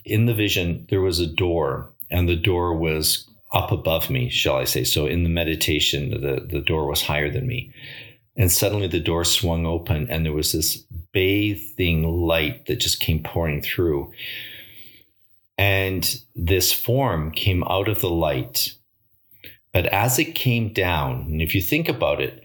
in 0.03 0.25
the 0.25 0.33
vision, 0.33 0.85
there 0.89 0.99
was 0.99 1.21
a 1.21 1.27
door, 1.27 1.93
and 2.09 2.27
the 2.27 2.35
door 2.35 2.75
was 2.75 3.30
up 3.53 3.71
above 3.71 4.09
me, 4.09 4.29
shall 4.29 4.55
I 4.55 4.63
say? 4.63 4.83
So 4.83 5.05
in 5.05 5.23
the 5.23 5.29
meditation, 5.29 6.09
the 6.09 6.45
the 6.47 6.61
door 6.61 6.87
was 6.87 7.01
higher 7.01 7.29
than 7.29 7.47
me, 7.47 7.71
and 8.37 8.51
suddenly 8.51 8.87
the 8.87 8.99
door 8.99 9.23
swung 9.23 9.65
open, 9.65 10.07
and 10.09 10.25
there 10.25 10.33
was 10.33 10.51
this 10.51 10.77
bathing 11.11 12.03
light 12.03 12.65
that 12.67 12.79
just 12.79 12.99
came 12.99 13.21
pouring 13.21 13.61
through. 13.61 14.11
And 15.57 16.19
this 16.35 16.71
form 16.71 17.31
came 17.31 17.63
out 17.65 17.87
of 17.87 18.01
the 18.01 18.09
light. 18.09 18.73
But 19.73 19.85
as 19.87 20.17
it 20.17 20.33
came 20.35 20.73
down, 20.73 21.27
and 21.29 21.41
if 21.41 21.53
you 21.53 21.61
think 21.61 21.87
about 21.87 22.19
it, 22.19 22.43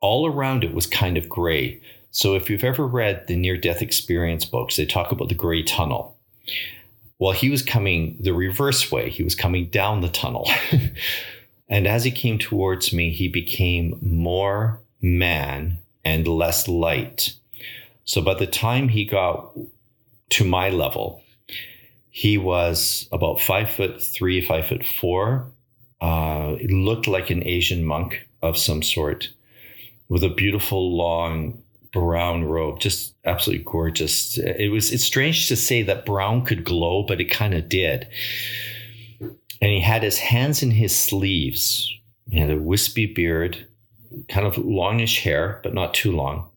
all 0.00 0.26
around 0.26 0.64
it 0.64 0.74
was 0.74 0.86
kind 0.86 1.16
of 1.16 1.28
gray. 1.28 1.80
So 2.10 2.34
if 2.34 2.48
you've 2.48 2.64
ever 2.64 2.86
read 2.86 3.26
the 3.26 3.36
near 3.36 3.56
death 3.56 3.82
experience 3.82 4.44
books, 4.44 4.76
they 4.76 4.86
talk 4.86 5.12
about 5.12 5.28
the 5.28 5.34
gray 5.34 5.62
tunnel. 5.62 6.16
Well, 7.18 7.32
he 7.32 7.48
was 7.48 7.62
coming 7.62 8.18
the 8.20 8.34
reverse 8.34 8.90
way, 8.92 9.10
he 9.10 9.22
was 9.22 9.34
coming 9.34 9.66
down 9.66 10.00
the 10.00 10.08
tunnel. 10.08 10.50
and 11.68 11.86
as 11.86 12.04
he 12.04 12.10
came 12.10 12.38
towards 12.38 12.92
me, 12.92 13.10
he 13.10 13.28
became 13.28 13.98
more 14.02 14.80
man 15.00 15.78
and 16.04 16.28
less 16.28 16.68
light. 16.68 17.34
So 18.04 18.20
by 18.20 18.34
the 18.34 18.46
time 18.46 18.88
he 18.88 19.04
got 19.04 19.50
to 20.30 20.44
my 20.44 20.70
level, 20.70 21.22
he 22.10 22.38
was 22.38 23.08
about 23.12 23.40
five 23.40 23.70
foot 23.70 24.02
three, 24.02 24.40
five 24.40 24.66
foot 24.66 24.84
four. 24.84 25.50
Uh, 26.00 26.56
it 26.60 26.70
looked 26.70 27.08
like 27.08 27.30
an 27.30 27.46
Asian 27.46 27.84
monk 27.84 28.28
of 28.42 28.56
some 28.56 28.82
sort 28.82 29.30
with 30.08 30.22
a 30.22 30.28
beautiful 30.28 30.96
long 30.96 31.62
brown 31.96 32.44
robe, 32.44 32.78
just 32.78 33.14
absolutely 33.24 33.64
gorgeous. 33.64 34.36
It 34.36 34.70
was 34.70 34.92
it's 34.92 35.02
strange 35.02 35.48
to 35.48 35.56
say 35.56 35.80
that 35.82 36.04
brown 36.04 36.44
could 36.44 36.62
glow, 36.62 37.02
but 37.02 37.22
it 37.22 37.30
kind 37.30 37.54
of 37.54 37.70
did. 37.70 38.06
And 39.18 39.70
he 39.70 39.80
had 39.80 40.02
his 40.02 40.18
hands 40.18 40.62
in 40.62 40.72
his 40.72 40.94
sleeves. 40.94 41.90
He 42.28 42.38
had 42.38 42.50
a 42.50 42.58
wispy 42.58 43.06
beard, 43.06 43.66
kind 44.28 44.46
of 44.46 44.58
longish 44.58 45.22
hair, 45.22 45.58
but 45.62 45.72
not 45.72 45.94
too 45.94 46.12
long. 46.12 46.50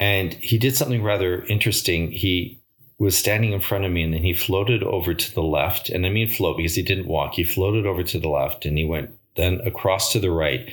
And 0.00 0.34
he 0.34 0.58
did 0.58 0.74
something 0.76 1.04
rather 1.04 1.44
interesting. 1.44 2.10
He 2.10 2.60
was 2.98 3.16
standing 3.16 3.52
in 3.52 3.60
front 3.60 3.84
of 3.84 3.92
me 3.92 4.02
and 4.02 4.12
then 4.12 4.24
he 4.24 4.32
floated 4.34 4.82
over 4.82 5.14
to 5.14 5.34
the 5.34 5.44
left. 5.44 5.90
And 5.90 6.04
I 6.04 6.10
mean 6.10 6.28
float 6.28 6.56
because 6.56 6.74
he 6.74 6.82
didn't 6.82 7.06
walk. 7.06 7.34
He 7.34 7.44
floated 7.44 7.86
over 7.86 8.02
to 8.02 8.18
the 8.18 8.28
left 8.28 8.66
and 8.66 8.76
he 8.76 8.84
went 8.84 9.10
then 9.36 9.60
across 9.64 10.12
to 10.12 10.18
the 10.18 10.32
right 10.32 10.68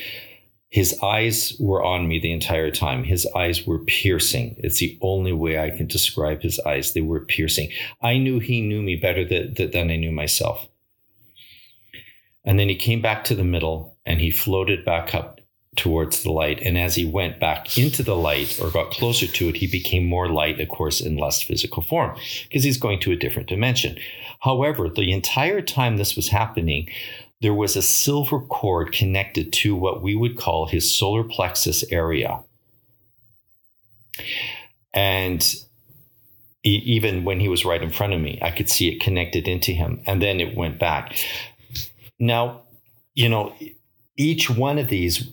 his 0.73 0.97
eyes 1.03 1.55
were 1.59 1.83
on 1.83 2.07
me 2.07 2.17
the 2.17 2.31
entire 2.31 2.71
time. 2.71 3.03
His 3.03 3.27
eyes 3.35 3.67
were 3.67 3.77
piercing. 3.77 4.55
It's 4.57 4.79
the 4.79 4.97
only 5.01 5.31
way 5.31 5.59
I 5.59 5.69
can 5.69 5.85
describe 5.85 6.41
his 6.41 6.59
eyes. 6.61 6.93
They 6.93 7.01
were 7.01 7.19
piercing. 7.19 7.69
I 8.01 8.17
knew 8.17 8.39
he 8.39 8.59
knew 8.59 8.81
me 8.81 8.95
better 8.95 9.23
than, 9.23 9.53
than 9.53 9.91
I 9.91 9.97
knew 9.97 10.11
myself. 10.11 10.67
And 12.43 12.57
then 12.57 12.69
he 12.69 12.75
came 12.75 13.03
back 13.03 13.23
to 13.25 13.35
the 13.35 13.43
middle 13.43 13.99
and 14.03 14.19
he 14.19 14.31
floated 14.31 14.83
back 14.83 15.13
up 15.13 15.41
towards 15.75 16.23
the 16.23 16.31
light. 16.31 16.59
And 16.63 16.75
as 16.75 16.95
he 16.95 17.05
went 17.05 17.39
back 17.39 17.77
into 17.77 18.01
the 18.01 18.15
light 18.15 18.59
or 18.59 18.71
got 18.71 18.89
closer 18.89 19.27
to 19.27 19.49
it, 19.49 19.57
he 19.57 19.67
became 19.67 20.07
more 20.07 20.27
light, 20.27 20.59
of 20.59 20.69
course, 20.69 21.01
in 21.01 21.17
less 21.17 21.43
physical 21.43 21.83
form 21.83 22.17
because 22.45 22.63
he's 22.63 22.79
going 22.79 22.99
to 23.01 23.11
a 23.11 23.15
different 23.15 23.47
dimension. 23.47 23.95
However, 24.39 24.89
the 24.89 25.11
entire 25.11 25.61
time 25.61 25.97
this 25.97 26.15
was 26.15 26.29
happening, 26.29 26.89
there 27.43 27.53
was 27.53 27.75
a 27.75 27.81
silver 27.81 28.39
cord 28.39 28.93
connected 28.93 29.51
to 29.51 29.75
what 29.75 30.01
we 30.01 30.15
would 30.15 30.37
call 30.37 30.65
his 30.65 30.89
solar 30.89 31.25
plexus 31.25 31.83
area. 31.91 32.41
And 34.93 35.45
even 36.63 37.25
when 37.25 37.41
he 37.41 37.49
was 37.49 37.65
right 37.65 37.83
in 37.83 37.89
front 37.89 38.13
of 38.13 38.21
me, 38.21 38.39
I 38.41 38.49
could 38.49 38.69
see 38.69 38.87
it 38.87 39.01
connected 39.01 39.49
into 39.49 39.73
him. 39.73 40.01
And 40.07 40.21
then 40.21 40.39
it 40.39 40.55
went 40.55 40.79
back. 40.79 41.19
Now, 42.17 42.61
you 43.13 43.27
know, 43.27 43.53
each 44.15 44.49
one 44.49 44.79
of 44.79 44.87
these 44.87 45.29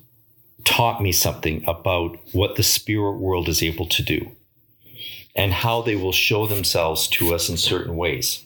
taught 0.64 1.00
me 1.00 1.12
something 1.12 1.62
about 1.68 2.18
what 2.32 2.56
the 2.56 2.64
spirit 2.64 3.18
world 3.18 3.48
is 3.48 3.62
able 3.62 3.86
to 3.86 4.02
do 4.02 4.32
and 5.36 5.52
how 5.52 5.80
they 5.80 5.94
will 5.94 6.10
show 6.10 6.48
themselves 6.48 7.06
to 7.06 7.32
us 7.32 7.48
in 7.48 7.56
certain 7.56 7.94
ways. 7.94 8.44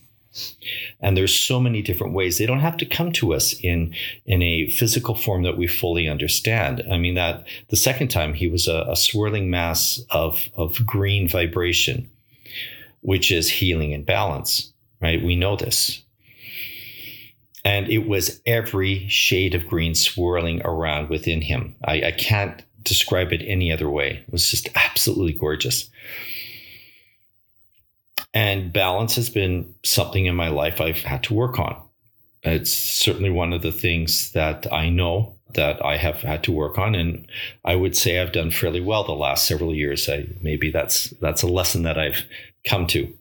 And 1.01 1.16
there's 1.16 1.35
so 1.35 1.61
many 1.61 1.83
different 1.83 2.12
ways. 2.12 2.38
They 2.38 2.47
don't 2.47 2.61
have 2.61 2.77
to 2.79 2.87
come 2.87 3.12
to 3.12 3.35
us 3.35 3.55
in 3.61 3.94
in 4.27 4.42
a 4.42 4.68
physical 4.68 5.14
form 5.14 5.42
that 5.44 5.57
we 5.57 5.66
fully 5.66 6.09
understand. 6.09 6.83
I 6.90 6.99
mean 6.99 7.14
that 7.14 7.47
the 7.68 7.77
second 7.77 8.09
time 8.09 8.35
he 8.35 8.49
was 8.49 8.66
a, 8.66 8.85
a 8.88 8.97
swirling 8.97 9.51
mass 9.51 10.01
of 10.11 10.49
of 10.55 10.85
green 10.87 11.29
vibration, 11.29 12.11
which 13.01 13.31
is 13.31 13.51
healing 13.51 13.92
and 13.94 14.05
balance, 14.05 14.73
right? 15.01 15.23
We 15.23 15.37
know 15.37 15.57
this. 15.57 16.03
And 17.64 17.88
it 17.88 18.07
was 18.07 18.42
every 18.44 19.09
shade 19.09 19.55
of 19.55 19.66
green 19.66 19.94
swirling 19.94 20.61
around 20.66 21.09
within 21.09 21.40
him. 21.40 21.75
I, 21.85 22.03
I 22.03 22.11
can't 22.12 22.62
describe 22.83 23.33
it 23.33 23.42
any 23.47 23.73
other 23.73 23.88
way. 23.88 24.23
It 24.27 24.33
was 24.33 24.51
just 24.51 24.68
absolutely 24.75 25.33
gorgeous. 25.33 25.88
And 28.35 28.73
balance 28.73 29.14
has 29.14 29.31
been 29.31 29.73
something 29.85 30.27
in 30.27 30.35
my 30.35 30.49
life 30.49 30.81
I've 30.81 30.99
had 30.99 31.23
to 31.25 31.35
work 31.35 31.61
on. 31.61 31.81
It's 32.42 32.75
certainly 32.75 33.31
one 33.31 33.53
of 33.53 33.62
the 33.62 33.73
things 33.73 34.33
that 34.33 34.70
I 34.70 34.90
know 34.90 35.37
that 35.55 35.83
I 35.85 35.97
have 35.97 36.16
had 36.16 36.42
to 36.44 36.53
work 36.53 36.79
on, 36.79 36.97
and 36.97 37.27
I 37.64 37.77
would 37.77 37.97
say 37.97 38.18
I've 38.18 38.33
done 38.33 38.51
fairly 38.51 38.81
well 38.81 39.05
the 39.05 39.12
last 39.12 39.47
several 39.47 39.73
years. 39.73 40.09
I, 40.09 40.27
maybe 40.42 40.70
that's 40.70 41.11
that's 41.20 41.42
a 41.42 41.47
lesson 41.47 41.85
that 41.85 41.97
I've 41.97 42.25
come 42.66 42.87
to. 42.88 43.16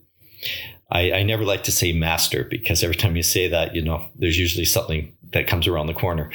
I, 0.90 1.12
I 1.12 1.22
never 1.22 1.44
like 1.44 1.62
to 1.64 1.72
say 1.72 1.92
master 1.92 2.44
because 2.44 2.82
every 2.82 2.96
time 2.96 3.16
you 3.16 3.22
say 3.22 3.48
that, 3.48 3.74
you 3.74 3.82
know, 3.82 4.08
there's 4.16 4.38
usually 4.38 4.64
something 4.64 5.16
that 5.32 5.46
comes 5.46 5.66
around 5.66 5.86
the 5.86 5.94
corner. 5.94 6.30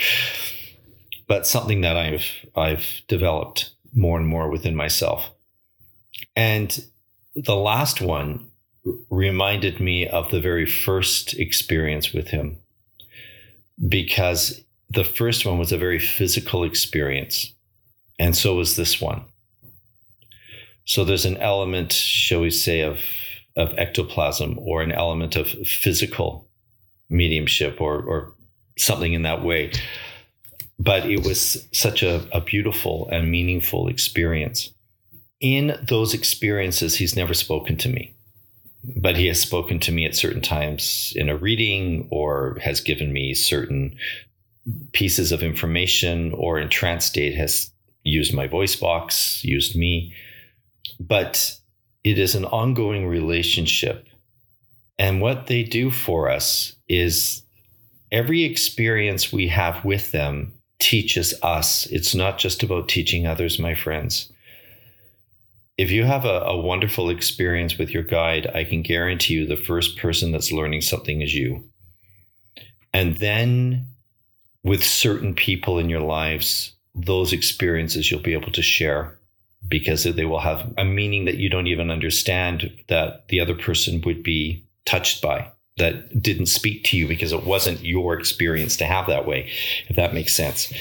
But 1.27 1.45
something 1.45 1.81
that 1.81 1.97
I've 1.97 2.25
I've 2.55 3.01
developed 3.07 3.71
more 3.93 4.17
and 4.17 4.27
more 4.27 4.49
within 4.49 4.75
myself. 4.75 5.29
And 6.35 6.83
the 7.35 7.55
last 7.55 8.01
one 8.01 8.48
reminded 9.09 9.79
me 9.79 10.07
of 10.07 10.31
the 10.31 10.41
very 10.41 10.65
first 10.65 11.33
experience 11.35 12.13
with 12.13 12.29
him 12.29 12.57
because 13.87 14.61
the 14.89 15.03
first 15.03 15.45
one 15.45 15.57
was 15.57 15.71
a 15.71 15.77
very 15.77 15.99
physical 15.99 16.63
experience, 16.63 17.53
and 18.17 18.35
so 18.35 18.55
was 18.55 18.75
this 18.75 18.99
one. 18.99 19.23
So 20.85 21.05
there's 21.05 21.25
an 21.25 21.37
element, 21.37 21.91
shall 21.91 22.41
we 22.41 22.49
say, 22.49 22.81
of 22.81 22.99
of 23.55 23.77
ectoplasm 23.77 24.57
or 24.59 24.81
an 24.81 24.91
element 24.91 25.35
of 25.35 25.47
physical 25.47 26.47
mediumship 27.09 27.79
or 27.81 28.01
or 28.01 28.33
something 28.77 29.13
in 29.13 29.23
that 29.23 29.43
way. 29.43 29.71
But 30.79 31.09
it 31.09 31.25
was 31.25 31.67
such 31.73 32.03
a, 32.03 32.25
a 32.31 32.39
beautiful 32.39 33.09
and 33.11 33.29
meaningful 33.29 33.89
experience. 33.89 34.71
In 35.41 35.77
those 35.87 36.13
experiences, 36.13 36.95
he's 36.95 37.15
never 37.15 37.33
spoken 37.33 37.75
to 37.77 37.89
me 37.89 38.15
but 38.83 39.17
he 39.17 39.27
has 39.27 39.39
spoken 39.39 39.79
to 39.79 39.91
me 39.91 40.05
at 40.05 40.15
certain 40.15 40.41
times 40.41 41.13
in 41.15 41.29
a 41.29 41.37
reading 41.37 42.07
or 42.11 42.57
has 42.61 42.81
given 42.81 43.11
me 43.11 43.33
certain 43.33 43.95
pieces 44.93 45.31
of 45.31 45.43
information 45.43 46.33
or 46.33 46.59
in 46.59 46.69
trance 46.69 47.05
state 47.05 47.35
has 47.35 47.71
used 48.03 48.33
my 48.33 48.47
voice 48.47 48.75
box, 48.75 49.43
used 49.43 49.75
me. 49.75 50.13
But 50.99 51.55
it 52.03 52.17
is 52.17 52.35
an 52.35 52.45
ongoing 52.45 53.07
relationship. 53.07 54.07
And 54.97 55.21
what 55.21 55.47
they 55.47 55.63
do 55.63 55.91
for 55.91 56.29
us 56.29 56.75
is 56.87 57.43
every 58.11 58.43
experience 58.43 59.31
we 59.31 59.47
have 59.47 59.83
with 59.83 60.11
them 60.11 60.53
teaches 60.79 61.33
us. 61.43 61.85
It's 61.87 62.15
not 62.15 62.37
just 62.37 62.63
about 62.63 62.89
teaching 62.89 63.27
others, 63.27 63.59
my 63.59 63.75
friends. 63.75 64.31
If 65.79 65.91
you 65.91 66.03
have 66.03 66.25
a, 66.25 66.41
a 66.41 66.59
wonderful 66.59 67.09
experience 67.09 67.77
with 67.77 67.91
your 67.91 68.03
guide, 68.03 68.47
I 68.53 68.65
can 68.65 68.81
guarantee 68.81 69.35
you 69.35 69.47
the 69.47 69.55
first 69.55 69.97
person 69.97 70.33
that's 70.33 70.51
learning 70.51 70.81
something 70.81 71.21
is 71.21 71.33
you. 71.33 71.63
And 72.91 73.15
then 73.15 73.87
with 74.61 74.83
certain 74.83 75.33
people 75.33 75.79
in 75.79 75.89
your 75.89 76.01
lives, 76.01 76.73
those 76.93 77.31
experiences 77.31 78.11
you'll 78.11 78.19
be 78.19 78.33
able 78.33 78.51
to 78.51 78.61
share 78.61 79.17
because 79.69 80.03
they 80.03 80.25
will 80.25 80.41
have 80.41 80.69
a 80.77 80.83
meaning 80.83 81.23
that 81.23 81.37
you 81.37 81.49
don't 81.49 81.67
even 81.67 81.89
understand 81.89 82.69
that 82.89 83.29
the 83.29 83.39
other 83.39 83.55
person 83.55 84.01
would 84.01 84.21
be 84.21 84.65
touched 84.83 85.21
by 85.21 85.49
that 85.77 86.21
didn't 86.21 86.47
speak 86.47 86.83
to 86.83 86.97
you 86.97 87.07
because 87.07 87.31
it 87.31 87.45
wasn't 87.45 87.85
your 87.85 88.19
experience 88.19 88.75
to 88.75 88.85
have 88.85 89.07
that 89.07 89.25
way 89.25 89.49
if 89.87 89.95
that 89.95 90.13
makes 90.13 90.35
sense 90.35 90.73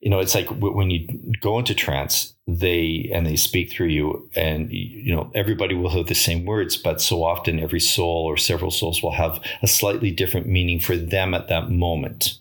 you 0.00 0.10
know 0.10 0.18
it's 0.18 0.34
like 0.34 0.48
when 0.48 0.90
you 0.90 1.06
go 1.40 1.58
into 1.58 1.74
trance 1.74 2.34
they 2.46 3.10
and 3.14 3.26
they 3.26 3.36
speak 3.36 3.70
through 3.70 3.88
you 3.88 4.28
and 4.34 4.72
you 4.72 5.14
know 5.14 5.30
everybody 5.34 5.74
will 5.74 5.90
have 5.90 6.06
the 6.06 6.14
same 6.14 6.44
words 6.44 6.76
but 6.76 7.00
so 7.00 7.22
often 7.22 7.60
every 7.60 7.80
soul 7.80 8.24
or 8.24 8.36
several 8.36 8.70
souls 8.70 9.02
will 9.02 9.12
have 9.12 9.40
a 9.62 9.66
slightly 9.66 10.10
different 10.10 10.46
meaning 10.46 10.80
for 10.80 10.96
them 10.96 11.34
at 11.34 11.48
that 11.48 11.70
moment 11.70 12.38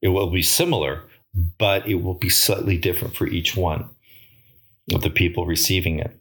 it 0.00 0.08
will 0.08 0.30
be 0.30 0.42
similar 0.42 1.02
but 1.58 1.86
it 1.86 1.96
will 1.96 2.14
be 2.14 2.28
slightly 2.28 2.78
different 2.78 3.14
for 3.14 3.26
each 3.26 3.56
one 3.56 3.88
of 4.94 5.02
the 5.02 5.10
people 5.10 5.46
receiving 5.46 5.98
it. 5.98 6.16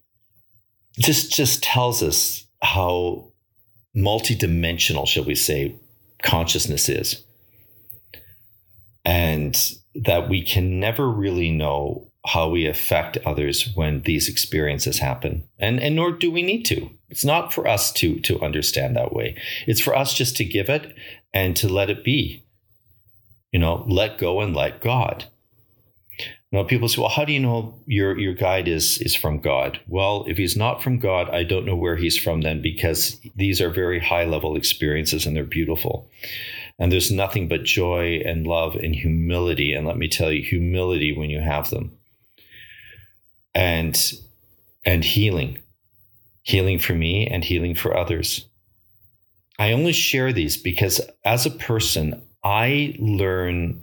This 0.97 1.27
just 1.27 1.63
tells 1.63 2.01
us 2.01 2.45
how 2.61 3.31
multidimensional, 3.95 5.07
shall 5.07 5.23
we 5.23 5.35
say, 5.35 5.75
consciousness 6.21 6.89
is. 6.89 7.23
And 9.03 9.55
that 9.95 10.29
we 10.29 10.41
can 10.43 10.79
never 10.79 11.09
really 11.09 11.51
know 11.51 12.09
how 12.27 12.49
we 12.49 12.65
affect 12.65 13.17
others 13.17 13.71
when 13.75 14.01
these 14.01 14.27
experiences 14.27 14.99
happen. 14.99 15.47
And, 15.59 15.79
and 15.79 15.95
nor 15.95 16.11
do 16.11 16.31
we 16.31 16.41
need 16.41 16.63
to. 16.65 16.89
It's 17.09 17.23
not 17.23 17.53
for 17.53 17.67
us 17.67 17.91
to, 17.93 18.19
to 18.21 18.41
understand 18.41 18.95
that 18.95 19.13
way. 19.13 19.35
It's 19.67 19.81
for 19.81 19.95
us 19.95 20.13
just 20.13 20.35
to 20.37 20.45
give 20.45 20.69
it 20.69 20.95
and 21.33 21.55
to 21.57 21.69
let 21.69 21.89
it 21.89 22.03
be. 22.03 22.43
You 23.51 23.59
know, 23.59 23.85
let 23.87 24.17
go 24.17 24.41
and 24.41 24.55
let 24.55 24.81
God. 24.81 25.25
Now 26.51 26.63
people 26.63 26.87
say, 26.87 27.01
well, 27.01 27.09
how 27.09 27.25
do 27.25 27.33
you 27.33 27.39
know 27.39 27.75
your 27.85 28.17
your 28.17 28.33
guide 28.33 28.67
is 28.67 28.97
is 28.99 29.15
from 29.15 29.39
God? 29.39 29.79
Well, 29.87 30.23
if 30.27 30.37
he's 30.37 30.55
not 30.55 30.81
from 30.81 30.99
God, 30.99 31.29
I 31.29 31.43
don't 31.43 31.65
know 31.65 31.75
where 31.75 31.97
he's 31.97 32.17
from 32.17 32.41
then 32.41 32.61
because 32.61 33.19
these 33.35 33.59
are 33.59 33.69
very 33.69 33.99
high 33.99 34.23
level 34.23 34.55
experiences 34.55 35.25
and 35.25 35.35
they're 35.35 35.43
beautiful. 35.43 36.09
And 36.77 36.91
there's 36.91 37.11
nothing 37.11 37.47
but 37.47 37.63
joy 37.63 38.21
and 38.25 38.45
love 38.45 38.75
and 38.75 38.93
humility. 38.93 39.73
And 39.73 39.87
let 39.87 39.97
me 39.97 40.07
tell 40.07 40.31
you, 40.31 40.43
humility 40.43 41.15
when 41.15 41.29
you 41.29 41.39
have 41.39 41.69
them. 41.69 41.97
And 43.53 43.97
and 44.85 45.03
healing. 45.03 45.59
Healing 46.43 46.79
for 46.79 46.93
me 46.93 47.27
and 47.27 47.43
healing 47.43 47.75
for 47.75 47.95
others. 47.95 48.47
I 49.57 49.71
only 49.71 49.93
share 49.93 50.33
these 50.33 50.57
because 50.57 50.99
as 51.23 51.45
a 51.45 51.51
person, 51.51 52.21
I 52.43 52.95
learn 52.99 53.81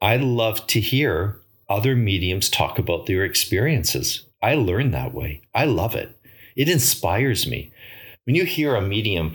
I 0.00 0.16
love 0.16 0.66
to 0.68 0.80
hear 0.80 1.40
other 1.68 1.94
mediums 1.94 2.48
talk 2.48 2.78
about 2.78 3.06
their 3.06 3.24
experiences. 3.24 4.26
I 4.42 4.54
learn 4.54 4.92
that 4.92 5.12
way. 5.12 5.42
I 5.54 5.66
love 5.66 5.94
it. 5.94 6.16
It 6.56 6.68
inspires 6.68 7.46
me. 7.46 7.70
When 8.24 8.34
you 8.34 8.44
hear 8.44 8.74
a 8.74 8.82
medium, 8.82 9.34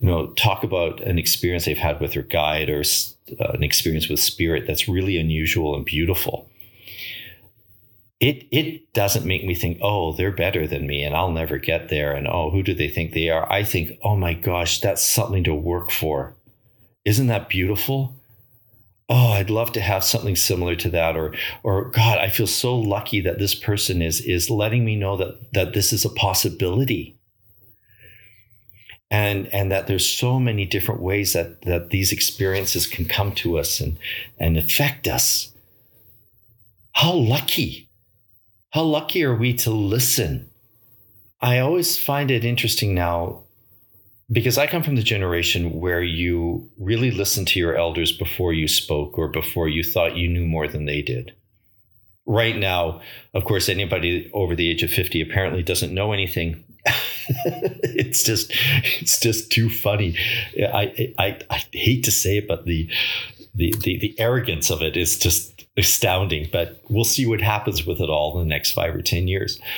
you 0.00 0.08
know, 0.08 0.28
talk 0.34 0.62
about 0.62 1.00
an 1.00 1.18
experience 1.18 1.64
they've 1.64 1.76
had 1.76 2.00
with 2.00 2.12
their 2.12 2.22
guide 2.22 2.70
or 2.70 2.82
uh, 3.40 3.52
an 3.52 3.62
experience 3.62 4.08
with 4.08 4.20
spirit 4.20 4.64
that's 4.66 4.88
really 4.88 5.18
unusual 5.18 5.74
and 5.74 5.84
beautiful, 5.84 6.48
it 8.20 8.46
it 8.50 8.92
doesn't 8.92 9.26
make 9.26 9.44
me 9.44 9.54
think, 9.54 9.78
oh, 9.82 10.12
they're 10.12 10.32
better 10.32 10.66
than 10.66 10.86
me 10.86 11.02
and 11.02 11.14
I'll 11.14 11.32
never 11.32 11.58
get 11.58 11.88
there. 11.88 12.12
And 12.12 12.28
oh, 12.28 12.50
who 12.50 12.62
do 12.62 12.74
they 12.74 12.88
think 12.88 13.12
they 13.12 13.28
are? 13.28 13.50
I 13.52 13.64
think, 13.64 13.98
oh 14.02 14.16
my 14.16 14.34
gosh, 14.34 14.80
that's 14.80 15.06
something 15.06 15.44
to 15.44 15.54
work 15.54 15.90
for. 15.90 16.34
Isn't 17.04 17.28
that 17.28 17.48
beautiful? 17.48 18.14
oh 19.08 19.32
i'd 19.32 19.50
love 19.50 19.72
to 19.72 19.80
have 19.80 20.04
something 20.04 20.36
similar 20.36 20.76
to 20.76 20.90
that 20.90 21.16
or 21.16 21.34
or 21.62 21.90
god 21.90 22.18
i 22.18 22.28
feel 22.28 22.46
so 22.46 22.76
lucky 22.76 23.20
that 23.20 23.38
this 23.38 23.54
person 23.54 24.02
is 24.02 24.20
is 24.20 24.50
letting 24.50 24.84
me 24.84 24.96
know 24.96 25.16
that 25.16 25.52
that 25.52 25.72
this 25.72 25.92
is 25.92 26.04
a 26.04 26.10
possibility 26.10 27.17
and 29.10 29.52
and 29.54 29.70
that 29.72 29.86
there's 29.86 30.08
so 30.08 30.38
many 30.38 30.66
different 30.66 31.00
ways 31.00 31.32
that 31.32 31.62
that 31.62 31.90
these 31.90 32.12
experiences 32.12 32.86
can 32.86 33.04
come 33.04 33.32
to 33.32 33.58
us 33.58 33.80
and 33.80 33.98
and 34.38 34.56
affect 34.56 35.08
us 35.08 35.52
how 36.92 37.12
lucky 37.12 37.88
how 38.70 38.82
lucky 38.82 39.24
are 39.24 39.34
we 39.34 39.54
to 39.54 39.70
listen 39.70 40.50
i 41.40 41.58
always 41.58 41.98
find 41.98 42.30
it 42.30 42.44
interesting 42.44 42.94
now 42.94 43.42
because 44.30 44.58
I 44.58 44.66
come 44.66 44.82
from 44.82 44.96
the 44.96 45.02
generation 45.02 45.80
where 45.80 46.02
you 46.02 46.70
really 46.78 47.10
listened 47.10 47.48
to 47.48 47.58
your 47.58 47.76
elders 47.76 48.12
before 48.12 48.52
you 48.52 48.68
spoke 48.68 49.16
or 49.16 49.28
before 49.28 49.68
you 49.68 49.82
thought 49.82 50.16
you 50.16 50.28
knew 50.28 50.44
more 50.44 50.68
than 50.68 50.84
they 50.84 51.00
did. 51.00 51.34
Right 52.26 52.56
now, 52.56 53.00
of 53.32 53.44
course, 53.44 53.70
anybody 53.70 54.30
over 54.34 54.54
the 54.54 54.70
age 54.70 54.82
of 54.82 54.90
50 54.90 55.22
apparently 55.22 55.62
doesn't 55.62 55.94
know 55.94 56.12
anything. 56.12 56.62
it's 57.84 58.22
just 58.22 58.50
it's 59.00 59.20
just 59.20 59.50
too 59.50 59.68
funny. 59.68 60.16
I, 60.58 61.14
I 61.18 61.38
I 61.50 61.64
hate 61.72 62.04
to 62.04 62.10
say 62.10 62.38
it, 62.38 62.48
but 62.48 62.64
the, 62.64 62.88
the 63.54 63.74
the 63.82 63.98
the 63.98 64.14
arrogance 64.18 64.70
of 64.70 64.82
it 64.82 64.96
is 64.96 65.18
just 65.18 65.66
astounding. 65.76 66.48
But 66.50 66.80
we'll 66.88 67.04
see 67.04 67.26
what 67.26 67.40
happens 67.40 67.86
with 67.86 68.00
it 68.00 68.08
all 68.08 68.38
in 68.40 68.48
the 68.48 68.54
next 68.54 68.72
five 68.72 68.94
or 68.94 69.02
ten 69.02 69.28
years. 69.28 69.60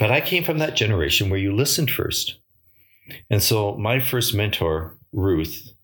But 0.00 0.10
I 0.10 0.22
came 0.22 0.44
from 0.44 0.58
that 0.58 0.76
generation 0.76 1.28
where 1.28 1.38
you 1.38 1.54
listened 1.54 1.90
first. 1.90 2.38
And 3.28 3.42
so 3.42 3.76
my 3.76 4.00
first 4.00 4.34
mentor, 4.34 4.96
Ruth, 5.12 5.74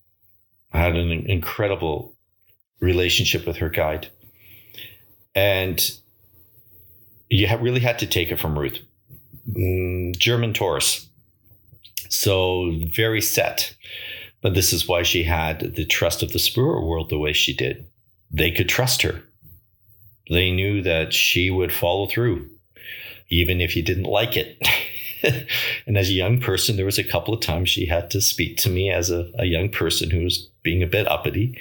had 0.70 0.96
an 0.96 1.10
incredible 1.26 2.16
relationship 2.80 3.46
with 3.46 3.58
her 3.58 3.68
guide. 3.68 4.08
And 5.34 5.78
you 7.28 7.48
really 7.58 7.80
had 7.80 7.98
to 8.00 8.06
take 8.06 8.30
it 8.30 8.40
from 8.40 8.58
Ruth. 8.58 8.78
Mm, 9.50 10.16
German 10.16 10.52
Taurus. 10.52 11.08
So 12.08 12.72
very 12.94 13.20
set. 13.20 13.74
But 14.42 14.54
this 14.54 14.72
is 14.72 14.86
why 14.86 15.02
she 15.02 15.24
had 15.24 15.74
the 15.74 15.84
trust 15.84 16.22
of 16.22 16.32
the 16.32 16.38
spirit 16.38 16.84
world 16.84 17.08
the 17.08 17.18
way 17.18 17.32
she 17.32 17.54
did. 17.54 17.86
They 18.30 18.50
could 18.50 18.68
trust 18.68 19.02
her. 19.02 19.22
They 20.28 20.50
knew 20.50 20.82
that 20.82 21.12
she 21.12 21.50
would 21.50 21.72
follow 21.72 22.06
through 22.06 22.48
even 23.28 23.60
if 23.60 23.76
you 23.76 23.82
didn't 23.82 24.04
like 24.04 24.36
it. 24.36 24.58
and 25.86 25.98
as 25.98 26.08
a 26.08 26.14
young 26.14 26.40
person, 26.40 26.76
there 26.76 26.84
was 26.84 26.98
a 26.98 27.04
couple 27.04 27.34
of 27.34 27.40
times 27.40 27.68
she 27.68 27.86
had 27.86 28.10
to 28.10 28.20
speak 28.20 28.56
to 28.58 28.70
me 28.70 28.90
as 28.90 29.10
a, 29.10 29.30
a 29.38 29.46
young 29.46 29.68
person 29.68 30.10
who 30.10 30.22
was 30.22 30.48
being 30.62 30.82
a 30.82 30.86
bit 30.86 31.08
uppity. 31.08 31.58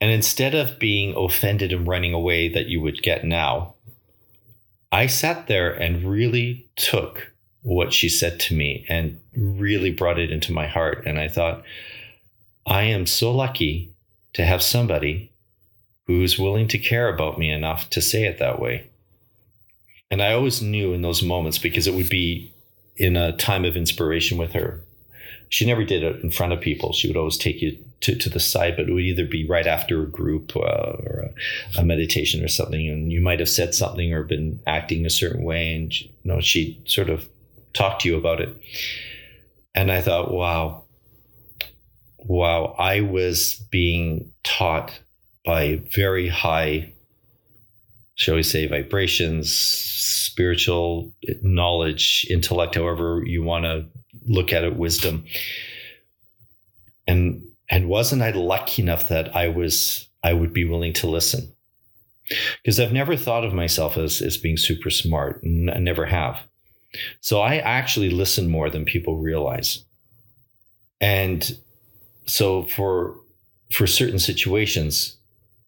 And 0.00 0.10
instead 0.10 0.54
of 0.54 0.78
being 0.78 1.14
offended 1.14 1.72
and 1.72 1.86
running 1.86 2.14
away 2.14 2.48
that 2.48 2.66
you 2.66 2.80
would 2.80 3.02
get 3.02 3.24
now, 3.24 3.74
I 4.92 5.06
sat 5.06 5.46
there 5.46 5.72
and 5.72 6.04
really 6.04 6.68
took 6.76 7.32
what 7.62 7.92
she 7.92 8.08
said 8.08 8.40
to 8.40 8.54
me 8.54 8.84
and 8.88 9.20
really 9.36 9.90
brought 9.90 10.18
it 10.18 10.30
into 10.30 10.52
my 10.52 10.66
heart. 10.66 11.04
And 11.06 11.18
I 11.18 11.28
thought, 11.28 11.62
I 12.66 12.82
am 12.84 13.06
so 13.06 13.32
lucky 13.32 13.92
to 14.32 14.44
have 14.44 14.62
somebody 14.62 15.30
who's 16.06 16.38
willing 16.38 16.68
to 16.68 16.78
care 16.78 17.08
about 17.12 17.38
me 17.38 17.50
enough 17.50 17.88
to 17.90 18.00
say 18.00 18.24
it 18.24 18.38
that 18.38 18.60
way. 18.60 18.90
And 20.10 20.22
I 20.22 20.32
always 20.32 20.60
knew 20.60 20.92
in 20.92 21.02
those 21.02 21.22
moments 21.22 21.58
because 21.58 21.86
it 21.86 21.94
would 21.94 22.08
be 22.08 22.52
in 22.96 23.16
a 23.16 23.36
time 23.36 23.64
of 23.64 23.76
inspiration 23.76 24.38
with 24.38 24.52
her. 24.52 24.84
She 25.48 25.66
never 25.66 25.84
did 25.84 26.02
it 26.02 26.22
in 26.22 26.30
front 26.30 26.52
of 26.52 26.60
people. 26.60 26.92
She 26.92 27.06
would 27.06 27.16
always 27.16 27.36
take 27.36 27.62
you 27.62 27.78
to, 28.00 28.16
to 28.16 28.30
the 28.30 28.40
side, 28.40 28.76
but 28.76 28.88
it 28.88 28.92
would 28.92 29.02
either 29.02 29.26
be 29.26 29.46
right 29.46 29.66
after 29.66 30.02
a 30.02 30.06
group 30.06 30.56
uh, 30.56 30.60
or 30.60 31.26
a, 31.76 31.80
a, 31.80 31.84
meditation 31.84 32.42
or 32.42 32.48
something. 32.48 32.88
And 32.88 33.12
you 33.12 33.20
might 33.20 33.40
have 33.40 33.48
said 33.48 33.74
something 33.74 34.12
or 34.12 34.22
been 34.22 34.60
acting 34.66 35.04
a 35.04 35.10
certain 35.10 35.44
way. 35.44 35.74
And, 35.74 36.00
you 36.00 36.10
know, 36.24 36.40
she 36.40 36.82
sort 36.86 37.10
of 37.10 37.28
talked 37.74 38.02
to 38.02 38.08
you 38.08 38.16
about 38.16 38.40
it. 38.40 38.56
And 39.74 39.92
I 39.92 40.00
thought, 40.00 40.32
wow, 40.32 40.84
wow, 42.18 42.74
I 42.78 43.02
was 43.02 43.54
being 43.70 44.32
taught 44.42 44.98
by 45.44 45.82
very 45.92 46.28
high 46.28 46.92
shall 48.20 48.34
we 48.34 48.42
say, 48.42 48.66
vibrations, 48.66 49.50
spiritual 49.50 51.10
knowledge, 51.40 52.26
intellect, 52.28 52.74
however 52.74 53.22
you 53.24 53.42
want 53.42 53.64
to 53.64 53.86
look 54.28 54.52
at 54.52 54.62
it, 54.62 54.76
wisdom. 54.76 55.24
And 57.06 57.42
and 57.70 57.88
wasn't 57.88 58.22
I 58.22 58.30
lucky 58.30 58.82
enough 58.82 59.08
that 59.08 59.34
I 59.34 59.48
was 59.48 60.08
I 60.22 60.32
would 60.32 60.52
be 60.52 60.64
willing 60.64 60.92
to 60.94 61.06
listen? 61.06 61.52
Because 62.62 62.78
I've 62.78 62.92
never 62.92 63.16
thought 63.16 63.44
of 63.44 63.54
myself 63.54 63.96
as 63.96 64.20
as 64.20 64.36
being 64.36 64.56
super 64.56 64.90
smart, 64.90 65.42
and 65.42 65.70
I 65.70 65.78
never 65.78 66.06
have. 66.06 66.42
So 67.20 67.40
I 67.40 67.56
actually 67.56 68.10
listen 68.10 68.50
more 68.50 68.68
than 68.68 68.84
people 68.84 69.18
realize. 69.18 69.84
And 71.00 71.58
so 72.26 72.64
for 72.64 73.16
for 73.72 73.86
certain 73.86 74.18
situations, 74.18 75.16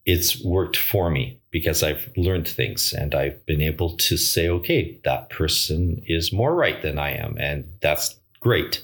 it's 0.05 0.43
worked 0.43 0.75
for 0.75 1.09
me 1.09 1.39
because 1.51 1.83
I've 1.83 2.09
learned 2.17 2.47
things 2.47 2.93
and 2.93 3.15
I've 3.15 3.45
been 3.45 3.61
able 3.61 3.95
to 3.95 4.17
say, 4.17 4.49
okay, 4.49 4.99
that 5.05 5.29
person 5.29 6.03
is 6.05 6.33
more 6.33 6.53
right 6.53 6.81
than 6.81 6.99
I 6.99 7.11
am. 7.11 7.37
And 7.37 7.65
that's 7.81 8.19
great. 8.41 8.83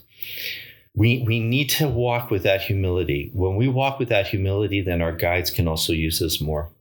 We, 0.95 1.23
we 1.25 1.39
need 1.39 1.69
to 1.71 1.87
walk 1.87 2.31
with 2.31 2.43
that 2.43 2.61
humility. 2.61 3.31
When 3.33 3.55
we 3.55 3.67
walk 3.67 3.99
with 3.99 4.09
that 4.09 4.27
humility, 4.27 4.81
then 4.81 5.01
our 5.01 5.15
guides 5.15 5.51
can 5.51 5.67
also 5.67 5.93
use 5.93 6.21
us 6.21 6.41
more. 6.41 6.71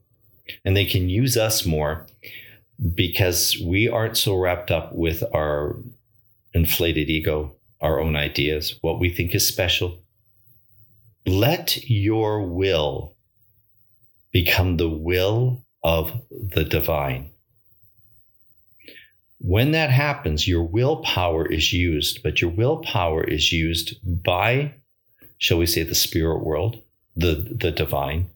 And 0.65 0.75
they 0.75 0.85
can 0.85 1.09
use 1.09 1.37
us 1.37 1.65
more 1.65 2.07
because 2.95 3.57
we 3.63 3.87
aren't 3.87 4.17
so 4.17 4.35
wrapped 4.35 4.71
up 4.71 4.93
with 4.93 5.23
our 5.33 5.77
inflated 6.53 7.09
ego, 7.09 7.55
our 7.81 7.99
own 7.99 8.15
ideas, 8.15 8.77
what 8.81 8.99
we 8.99 9.09
think 9.09 9.35
is 9.35 9.47
special. 9.47 10.01
Let 11.25 11.89
your 11.89 12.41
will 12.43 13.15
become 14.31 14.77
the 14.77 14.89
will 14.89 15.65
of 15.83 16.21
the 16.29 16.63
divine. 16.63 17.28
When 19.39 19.71
that 19.71 19.89
happens, 19.89 20.47
your 20.47 20.63
willpower 20.63 21.45
is 21.45 21.71
used, 21.71 22.21
but 22.23 22.41
your 22.41 22.51
willpower 22.51 23.23
is 23.23 23.53
used 23.53 23.95
by, 24.23 24.75
shall 25.37 25.57
we 25.57 25.65
say, 25.65 25.83
the 25.83 25.95
spirit 25.95 26.43
world, 26.43 26.81
the, 27.15 27.47
the 27.49 27.71
divine, 27.71 28.29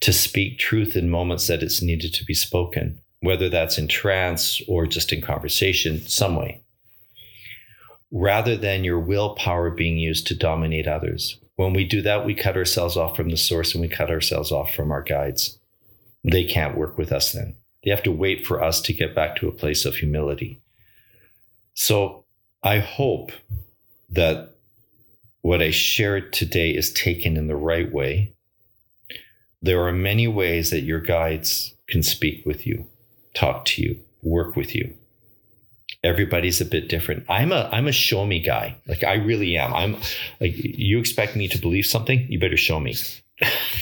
to 0.00 0.12
speak 0.12 0.58
truth 0.58 0.96
in 0.96 1.08
moments 1.08 1.46
that 1.46 1.62
it's 1.62 1.80
needed 1.80 2.12
to 2.14 2.24
be 2.24 2.34
spoken, 2.34 3.00
whether 3.20 3.48
that's 3.48 3.78
in 3.78 3.86
trance 3.86 4.60
or 4.66 4.84
just 4.84 5.12
in 5.12 5.22
conversation, 5.22 6.00
some 6.00 6.34
way, 6.34 6.60
rather 8.10 8.56
than 8.56 8.82
your 8.82 8.98
willpower 8.98 9.70
being 9.70 9.96
used 9.96 10.26
to 10.26 10.34
dominate 10.34 10.88
others. 10.88 11.38
When 11.54 11.72
we 11.72 11.84
do 11.84 12.02
that, 12.02 12.26
we 12.26 12.34
cut 12.34 12.56
ourselves 12.56 12.96
off 12.96 13.14
from 13.14 13.28
the 13.28 13.36
source 13.36 13.74
and 13.74 13.80
we 13.80 13.88
cut 13.88 14.10
ourselves 14.10 14.50
off 14.50 14.74
from 14.74 14.90
our 14.90 15.02
guides. 15.02 15.58
They 16.24 16.42
can't 16.42 16.76
work 16.76 16.98
with 16.98 17.12
us 17.12 17.30
then. 17.30 17.54
They 17.84 17.90
have 17.90 18.02
to 18.04 18.12
wait 18.12 18.46
for 18.46 18.62
us 18.62 18.80
to 18.82 18.92
get 18.92 19.14
back 19.14 19.36
to 19.36 19.48
a 19.48 19.52
place 19.52 19.84
of 19.84 19.96
humility. 19.96 20.60
So 21.74 22.24
I 22.62 22.78
hope 22.78 23.32
that 24.10 24.54
what 25.40 25.60
I 25.60 25.70
shared 25.70 26.32
today 26.32 26.70
is 26.70 26.92
taken 26.92 27.36
in 27.36 27.48
the 27.48 27.56
right 27.56 27.90
way. 27.90 28.34
There 29.60 29.84
are 29.86 29.92
many 29.92 30.28
ways 30.28 30.70
that 30.70 30.82
your 30.82 31.00
guides 31.00 31.74
can 31.88 32.02
speak 32.02 32.46
with 32.46 32.66
you, 32.66 32.86
talk 33.34 33.64
to 33.66 33.82
you, 33.82 33.98
work 34.22 34.54
with 34.54 34.74
you. 34.74 34.94
Everybody's 36.04 36.60
a 36.60 36.64
bit 36.64 36.88
different. 36.88 37.24
I'm 37.28 37.52
a 37.52 37.68
I'm 37.72 37.86
a 37.86 37.92
show 37.92 38.26
me 38.26 38.40
guy. 38.40 38.76
Like 38.88 39.04
I 39.04 39.14
really 39.14 39.56
am. 39.56 39.72
I'm 39.72 39.96
like 40.40 40.54
you 40.56 40.98
expect 40.98 41.36
me 41.36 41.46
to 41.48 41.58
believe 41.58 41.86
something, 41.86 42.26
you 42.28 42.40
better 42.40 42.56
show 42.56 42.80
me. 42.80 42.96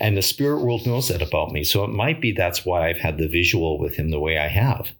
and 0.00 0.16
the 0.16 0.22
spirit 0.22 0.62
world 0.62 0.86
knows 0.86 1.08
that 1.08 1.22
about 1.22 1.52
me. 1.52 1.64
So 1.64 1.84
it 1.84 1.88
might 1.88 2.20
be 2.20 2.32
that's 2.32 2.64
why 2.64 2.88
I've 2.88 2.98
had 2.98 3.18
the 3.18 3.28
visual 3.28 3.78
with 3.78 3.96
him 3.96 4.10
the 4.10 4.20
way 4.20 4.38
I 4.38 4.48
have. 4.48 4.92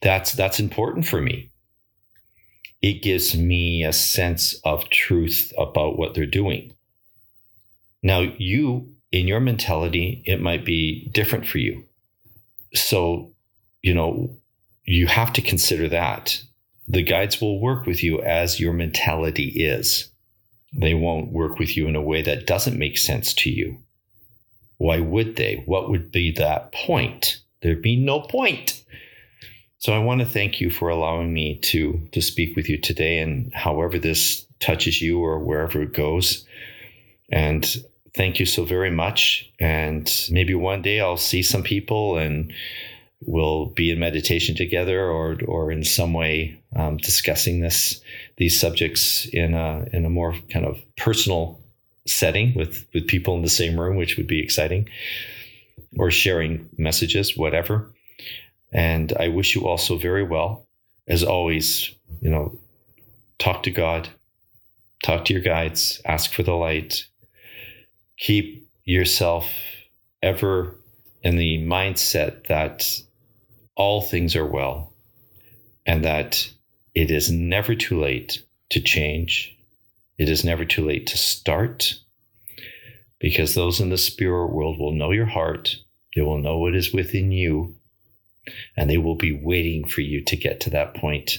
That's 0.00 0.32
that's 0.32 0.60
important 0.60 1.06
for 1.06 1.20
me. 1.20 1.50
It 2.80 3.02
gives 3.02 3.36
me 3.36 3.84
a 3.84 3.92
sense 3.92 4.54
of 4.64 4.90
truth 4.90 5.52
about 5.56 5.96
what 5.96 6.14
they're 6.14 6.26
doing. 6.26 6.74
Now, 8.02 8.20
you, 8.38 8.92
in 9.12 9.28
your 9.28 9.38
mentality, 9.38 10.22
it 10.26 10.40
might 10.40 10.64
be 10.64 11.08
different 11.12 11.46
for 11.46 11.58
you. 11.58 11.84
So, 12.74 13.32
you 13.82 13.94
know, 13.94 14.36
you 14.84 15.06
have 15.06 15.32
to 15.34 15.42
consider 15.42 15.88
that. 15.90 16.42
The 16.88 17.02
guides 17.02 17.40
will 17.40 17.60
work 17.60 17.86
with 17.86 18.02
you 18.02 18.20
as 18.20 18.58
your 18.58 18.72
mentality 18.72 19.48
is. 19.48 20.11
They 20.72 20.94
won't 20.94 21.32
work 21.32 21.58
with 21.58 21.76
you 21.76 21.86
in 21.86 21.96
a 21.96 22.02
way 22.02 22.22
that 22.22 22.46
doesn't 22.46 22.78
make 22.78 22.98
sense 22.98 23.34
to 23.34 23.50
you. 23.50 23.78
Why 24.78 25.00
would 25.00 25.36
they? 25.36 25.62
What 25.66 25.90
would 25.90 26.10
be 26.10 26.32
that 26.32 26.72
point? 26.72 27.38
There'd 27.60 27.82
be 27.82 27.96
no 27.96 28.20
point. 28.20 28.82
So 29.78 29.92
I 29.92 29.98
want 29.98 30.20
to 30.20 30.26
thank 30.26 30.60
you 30.60 30.70
for 30.70 30.88
allowing 30.88 31.32
me 31.32 31.58
to 31.58 32.08
to 32.12 32.22
speak 32.22 32.56
with 32.56 32.68
you 32.68 32.78
today 32.78 33.18
and 33.18 33.52
however 33.52 33.98
this 33.98 34.46
touches 34.60 35.02
you 35.02 35.20
or 35.20 35.38
wherever 35.38 35.82
it 35.82 35.92
goes. 35.92 36.46
And 37.30 37.66
thank 38.14 38.38
you 38.38 38.46
so 38.46 38.64
very 38.64 38.90
much. 38.90 39.50
And 39.58 40.10
maybe 40.30 40.54
one 40.54 40.82
day 40.82 41.00
I'll 41.00 41.16
see 41.16 41.42
some 41.42 41.62
people 41.62 42.16
and 42.16 42.52
we'll 43.26 43.66
be 43.66 43.90
in 43.90 43.98
meditation 43.98 44.54
together 44.56 45.08
or 45.08 45.38
or 45.46 45.70
in 45.70 45.84
some 45.84 46.12
way 46.12 46.58
um, 46.76 46.96
discussing 46.98 47.60
this 47.60 48.00
these 48.36 48.58
subjects 48.58 49.26
in 49.32 49.54
a 49.54 49.86
in 49.92 50.04
a 50.04 50.10
more 50.10 50.34
kind 50.50 50.66
of 50.66 50.80
personal 50.96 51.60
setting 52.06 52.54
with 52.54 52.86
with 52.94 53.06
people 53.06 53.36
in 53.36 53.42
the 53.42 53.48
same 53.48 53.78
room, 53.78 53.96
which 53.96 54.16
would 54.16 54.26
be 54.26 54.42
exciting, 54.42 54.88
or 55.98 56.10
sharing 56.10 56.68
messages, 56.76 57.36
whatever. 57.36 57.92
And 58.72 59.12
I 59.18 59.28
wish 59.28 59.54
you 59.54 59.66
also 59.66 59.96
very 59.96 60.24
well. 60.24 60.66
As 61.06 61.22
always, 61.22 61.94
you 62.20 62.30
know, 62.30 62.58
talk 63.38 63.62
to 63.64 63.70
God, 63.70 64.08
talk 65.04 65.24
to 65.26 65.34
your 65.34 65.42
guides, 65.42 66.00
ask 66.06 66.32
for 66.32 66.42
the 66.42 66.54
light, 66.54 67.06
keep 68.16 68.66
yourself 68.84 69.50
ever 70.22 70.76
in 71.22 71.36
the 71.36 71.58
mindset 71.66 72.46
that 72.46 72.88
all 73.82 74.00
things 74.00 74.36
are 74.36 74.46
well 74.46 74.92
and 75.84 76.04
that 76.04 76.48
it 76.94 77.10
is 77.10 77.32
never 77.32 77.74
too 77.74 78.00
late 78.00 78.40
to 78.70 78.80
change. 78.80 79.58
It 80.18 80.28
is 80.28 80.44
never 80.44 80.64
too 80.64 80.86
late 80.86 81.08
to 81.08 81.18
start 81.18 81.96
because 83.18 83.56
those 83.56 83.80
in 83.80 83.90
the 83.90 83.98
spirit 83.98 84.52
world 84.52 84.78
will 84.78 84.92
know 84.92 85.10
your 85.10 85.26
heart. 85.26 85.74
They 86.14 86.22
will 86.22 86.38
know 86.38 86.58
what 86.58 86.76
is 86.76 86.94
within 86.94 87.32
you 87.32 87.74
and 88.76 88.88
they 88.88 88.98
will 88.98 89.16
be 89.16 89.32
waiting 89.32 89.84
for 89.84 90.00
you 90.00 90.22
to 90.26 90.36
get 90.36 90.60
to 90.60 90.70
that 90.70 90.94
point 90.94 91.38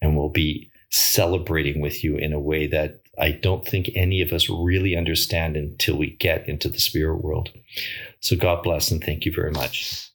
and 0.00 0.16
will 0.16 0.30
be 0.30 0.68
celebrating 0.90 1.80
with 1.80 2.02
you 2.02 2.16
in 2.16 2.32
a 2.32 2.40
way 2.40 2.66
that 2.66 3.02
I 3.20 3.30
don't 3.30 3.64
think 3.64 3.88
any 3.94 4.20
of 4.20 4.32
us 4.32 4.50
really 4.50 4.96
understand 4.96 5.56
until 5.56 5.96
we 5.96 6.16
get 6.16 6.48
into 6.48 6.68
the 6.68 6.80
spirit 6.80 7.22
world. 7.22 7.50
So 8.18 8.34
God 8.34 8.64
bless 8.64 8.90
and 8.90 9.00
thank 9.00 9.24
you 9.24 9.32
very 9.32 9.52
much. 9.52 10.11